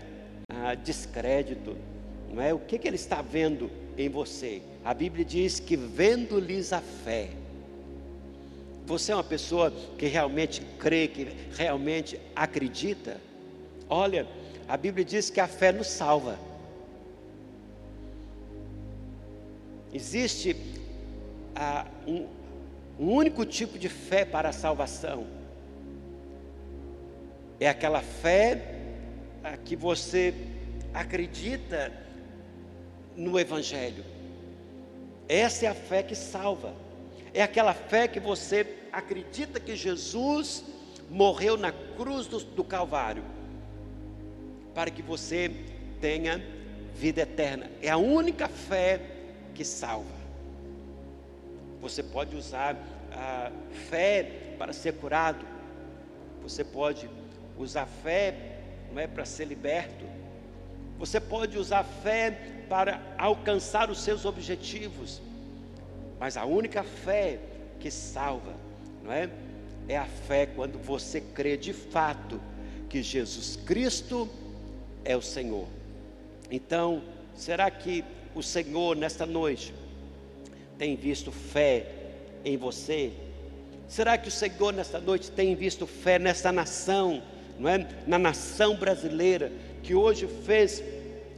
[0.50, 1.76] ah, descrédito?
[2.34, 2.54] não é?
[2.54, 4.62] O que, que ele está vendo em você?
[4.84, 7.30] A Bíblia diz que vendo-lhes a fé.
[8.86, 13.22] Você é uma pessoa que realmente crê, que realmente acredita?
[13.88, 14.28] Olha,
[14.68, 16.38] a Bíblia diz que a fé nos salva.
[19.94, 20.56] Existe
[21.56, 22.28] ah, um,
[23.00, 25.28] um único tipo de fé para a salvação.
[27.60, 28.80] É aquela fé
[29.44, 30.34] ah, que você
[30.94, 31.92] acredita
[33.16, 34.04] no Evangelho.
[35.28, 36.74] Essa é a fé que salva.
[37.34, 40.64] É aquela fé que você acredita que Jesus
[41.10, 43.33] morreu na cruz do, do Calvário
[44.74, 45.52] para que você
[46.02, 46.42] tenha
[46.96, 47.70] vida eterna.
[47.82, 49.00] É a única fé
[49.54, 50.24] que salva.
[51.82, 52.78] Você pode usar
[53.12, 53.52] a
[53.90, 55.46] fé para ser curado.
[56.42, 57.10] Você pode
[57.58, 58.54] usar fé
[58.94, 60.06] não é para ser liberto.
[61.00, 65.22] Você pode usar fé para alcançar os seus objetivos.
[66.20, 67.40] Mas a única fé
[67.80, 68.54] que salva,
[69.04, 69.30] não é?
[69.88, 72.40] é a fé quando você crê de fato
[72.88, 74.30] que Jesus Cristo
[75.06, 75.68] é o Senhor.
[76.50, 77.02] Então,
[77.36, 78.04] será que
[78.36, 79.74] o Senhor nesta noite
[80.78, 81.86] tem visto fé
[82.44, 83.12] em você?
[83.88, 87.22] Será que o Senhor nesta noite tem visto fé nesta nação,
[87.60, 87.88] não é?
[88.08, 89.52] Na nação brasileira
[89.82, 90.84] que hoje fez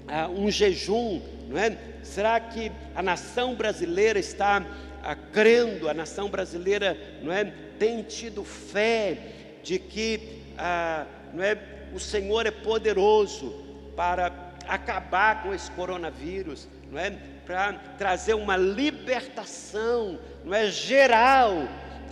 [0.08, 1.78] ah, um jejum, não é?
[2.04, 4.66] Será que a nação brasileira está
[5.04, 5.90] ah, crendo?
[5.90, 7.46] A nação brasileira, não é?
[7.80, 9.18] Tem tido fé
[9.64, 11.75] de que ah, não é?
[11.96, 13.56] O Senhor é poderoso
[13.96, 14.30] para
[14.68, 17.12] acabar com esse coronavírus, não é?
[17.46, 21.54] Para trazer uma libertação, não é geral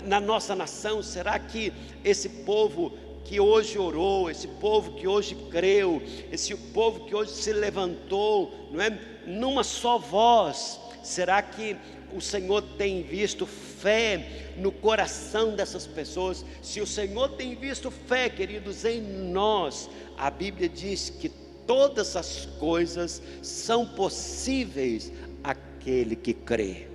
[0.06, 1.04] na nossa nação.
[1.04, 7.14] Será que esse povo que hoje orou, esse povo que hoje creu, esse povo que
[7.14, 8.98] hoje se levantou, não é?
[9.28, 11.76] Numa só voz, será que
[12.14, 13.46] o Senhor tem visto
[13.84, 16.46] fé no coração dessas pessoas.
[16.62, 21.28] Se o Senhor tem visto fé, queridos, em nós, a Bíblia diz que
[21.68, 25.12] todas as coisas são possíveis
[25.44, 26.88] àquele que crê.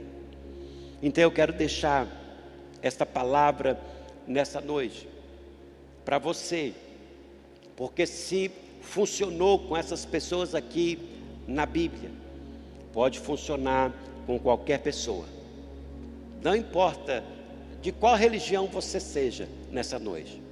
[1.03, 2.09] Então eu quero deixar
[2.81, 3.79] esta palavra
[4.27, 5.07] nessa noite
[6.07, 6.73] para você,
[7.77, 10.99] porque se funcionou com essas pessoas aqui
[11.47, 12.11] na Bíblia,
[12.95, 13.93] pode funcionar
[14.27, 15.38] com qualquer pessoa.
[16.43, 17.25] Não importa
[17.83, 20.43] de qual religião você seja nessa noite.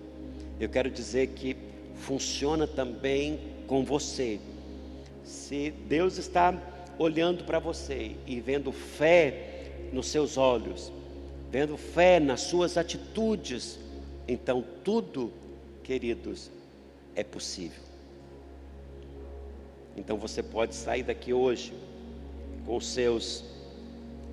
[0.58, 1.56] Eu quero dizer que
[1.96, 4.40] funciona também com você.
[5.24, 6.54] Se Deus está
[6.98, 10.92] olhando para você e vendo fé nos seus olhos,
[11.50, 13.78] vendo fé nas suas atitudes,
[14.26, 15.32] então tudo,
[15.82, 16.50] queridos,
[17.14, 17.82] é possível.
[19.96, 21.72] Então você pode sair daqui hoje
[22.64, 23.44] com os seus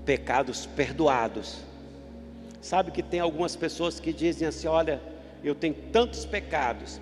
[0.06, 1.60] pecados perdoados.
[2.62, 5.02] Sabe que tem algumas pessoas que dizem assim: olha,
[5.44, 7.00] eu tenho tantos pecados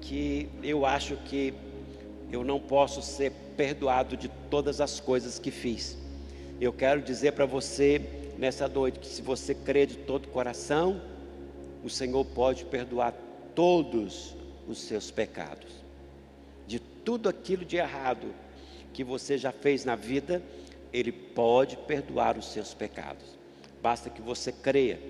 [0.00, 1.54] que eu acho que
[2.30, 5.96] eu não posso ser perdoado de todas as coisas que fiz.
[6.60, 8.00] Eu quero dizer para você
[8.38, 11.00] nessa noite que se você crê de todo o coração,
[11.84, 13.14] o Senhor pode perdoar
[13.54, 14.34] todos
[14.68, 15.70] os seus pecados.
[16.66, 18.34] De tudo aquilo de errado
[18.92, 20.42] que você já fez na vida,
[20.94, 23.36] ele pode perdoar os seus pecados.
[23.82, 25.00] Basta que você creia,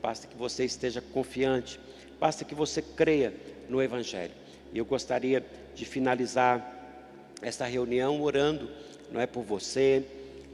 [0.00, 1.80] basta que você esteja confiante,
[2.20, 3.34] basta que você creia
[3.68, 4.32] no Evangelho.
[4.72, 6.70] E eu gostaria de finalizar
[7.42, 8.70] esta reunião orando,
[9.10, 10.04] não é por você,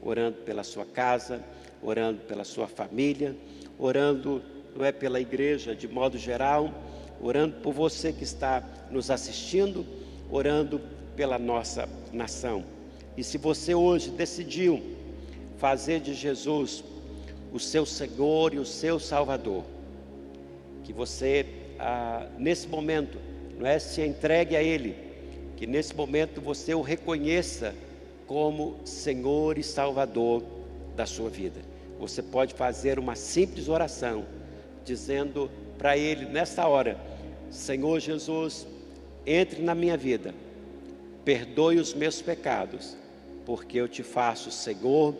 [0.01, 1.43] orando pela sua casa,
[1.83, 3.35] orando pela sua família,
[3.77, 4.41] orando,
[4.75, 6.73] não é pela igreja de modo geral,
[7.21, 9.85] orando por você que está nos assistindo,
[10.31, 10.81] orando
[11.15, 12.65] pela nossa nação.
[13.17, 14.81] E se você hoje decidiu
[15.57, 16.83] fazer de Jesus
[17.51, 19.63] o seu Senhor e o seu Salvador,
[20.83, 21.45] que você,
[21.77, 23.17] ah, nesse momento,
[23.59, 24.95] não é se entregue a Ele,
[25.57, 27.75] que nesse momento você o reconheça
[28.25, 30.41] como Senhor e Salvador
[30.95, 31.59] da sua vida.
[31.99, 34.25] Você pode fazer uma simples oração,
[34.85, 36.97] dizendo para Ele nessa hora:
[37.51, 38.65] Senhor Jesus,
[39.27, 40.33] entre na minha vida,
[41.25, 43.00] perdoe os meus pecados
[43.45, 45.15] porque eu te faço o Senhor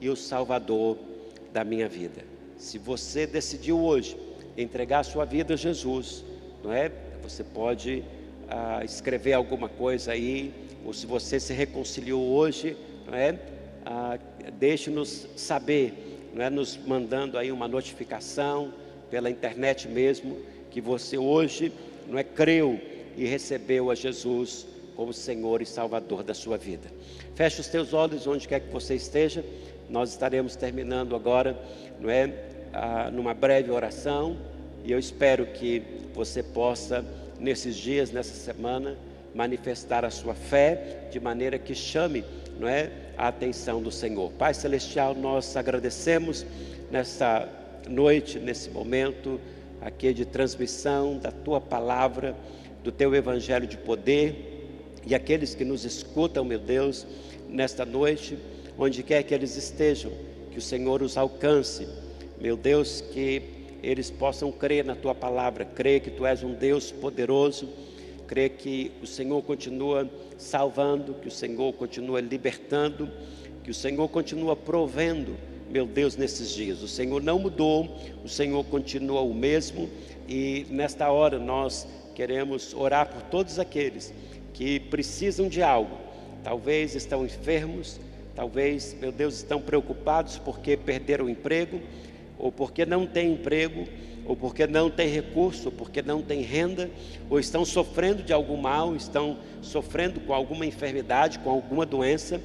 [0.00, 0.98] e o Salvador
[1.52, 2.24] da minha vida.
[2.56, 4.16] Se você decidiu hoje
[4.56, 6.24] entregar a sua vida a Jesus,
[6.62, 6.90] não é?
[7.22, 8.02] Você pode
[8.48, 10.52] ah, escrever alguma coisa aí,
[10.84, 13.38] ou se você se reconciliou hoje, não é?
[13.84, 14.18] Ah,
[14.58, 16.48] Deixe-nos saber, não é?
[16.48, 18.72] Nos mandando aí uma notificação
[19.10, 20.38] pela internet mesmo
[20.70, 21.72] que você hoje
[22.06, 22.80] não é creu
[23.16, 24.66] e recebeu a Jesus
[24.96, 26.88] como Senhor e Salvador da sua vida.
[27.34, 29.44] Feche os teus olhos onde quer que você esteja.
[29.88, 31.56] Nós estaremos terminando agora,
[32.00, 32.32] não é,
[32.72, 34.36] ah, numa breve oração.
[34.82, 35.82] E eu espero que
[36.14, 37.04] você possa
[37.38, 38.96] nesses dias, nessa semana,
[39.34, 42.24] manifestar a sua fé de maneira que chame,
[42.58, 44.32] não é, a atenção do Senhor.
[44.32, 46.46] Pai celestial, nós agradecemos
[46.90, 47.46] nessa
[47.86, 49.38] noite, nesse momento
[49.80, 52.34] aqui de transmissão da tua palavra,
[52.82, 54.55] do teu evangelho de poder
[55.06, 57.06] e aqueles que nos escutam, meu Deus,
[57.48, 58.36] nesta noite,
[58.76, 60.10] onde quer que eles estejam,
[60.50, 61.86] que o Senhor os alcance,
[62.40, 63.42] meu Deus, que
[63.84, 67.68] eles possam crer na tua palavra, crer que tu és um Deus poderoso,
[68.26, 73.08] crer que o Senhor continua salvando, que o Senhor continua libertando,
[73.62, 75.36] que o Senhor continua provendo,
[75.70, 76.82] meu Deus, nesses dias.
[76.82, 79.88] O Senhor não mudou, o Senhor continua o mesmo
[80.28, 84.12] e nesta hora nós queremos orar por todos aqueles
[84.56, 85.94] que precisam de algo.
[86.42, 88.00] Talvez estão enfermos,
[88.34, 91.80] talvez, meu Deus, estão preocupados porque perderam o emprego,
[92.38, 93.86] ou porque não têm emprego,
[94.24, 96.90] ou porque não têm recurso, ou porque não têm renda,
[97.28, 102.40] ou estão sofrendo de algum mal, estão sofrendo com alguma enfermidade, com alguma doença,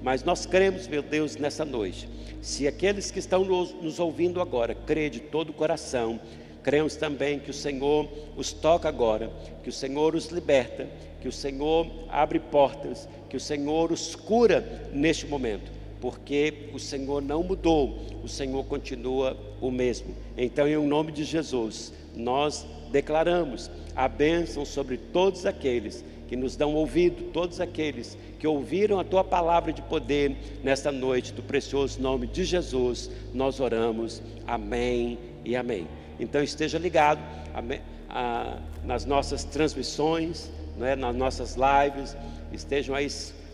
[0.00, 2.08] mas nós cremos, meu Deus, nessa noite.
[2.40, 6.20] Se aqueles que estão nos, ouvindo agora crê de todo o coração,
[6.66, 9.30] cremos também que o Senhor os toca agora,
[9.62, 10.88] que o Senhor os liberta,
[11.20, 17.22] que o Senhor abre portas, que o Senhor os cura neste momento, porque o Senhor
[17.22, 20.12] não mudou, o Senhor continua o mesmo.
[20.36, 26.74] Então, em nome de Jesus, nós declaramos a bênção sobre todos aqueles que nos dão
[26.74, 32.26] ouvido, todos aqueles que ouviram a tua palavra de poder nesta noite, do precioso nome
[32.26, 34.20] de Jesus, nós oramos.
[34.44, 35.86] Amém e amém.
[36.18, 37.20] Então esteja ligado
[37.54, 37.62] a,
[38.08, 40.96] a, nas nossas transmissões, não é?
[40.96, 42.16] nas nossas lives,
[42.52, 43.08] estejam aí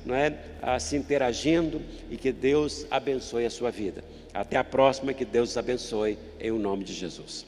[0.04, 0.36] não é?
[0.60, 4.02] A, se interagindo e que Deus abençoe a sua vida.
[4.34, 7.46] Até a próxima, que Deus abençoe em o nome de Jesus.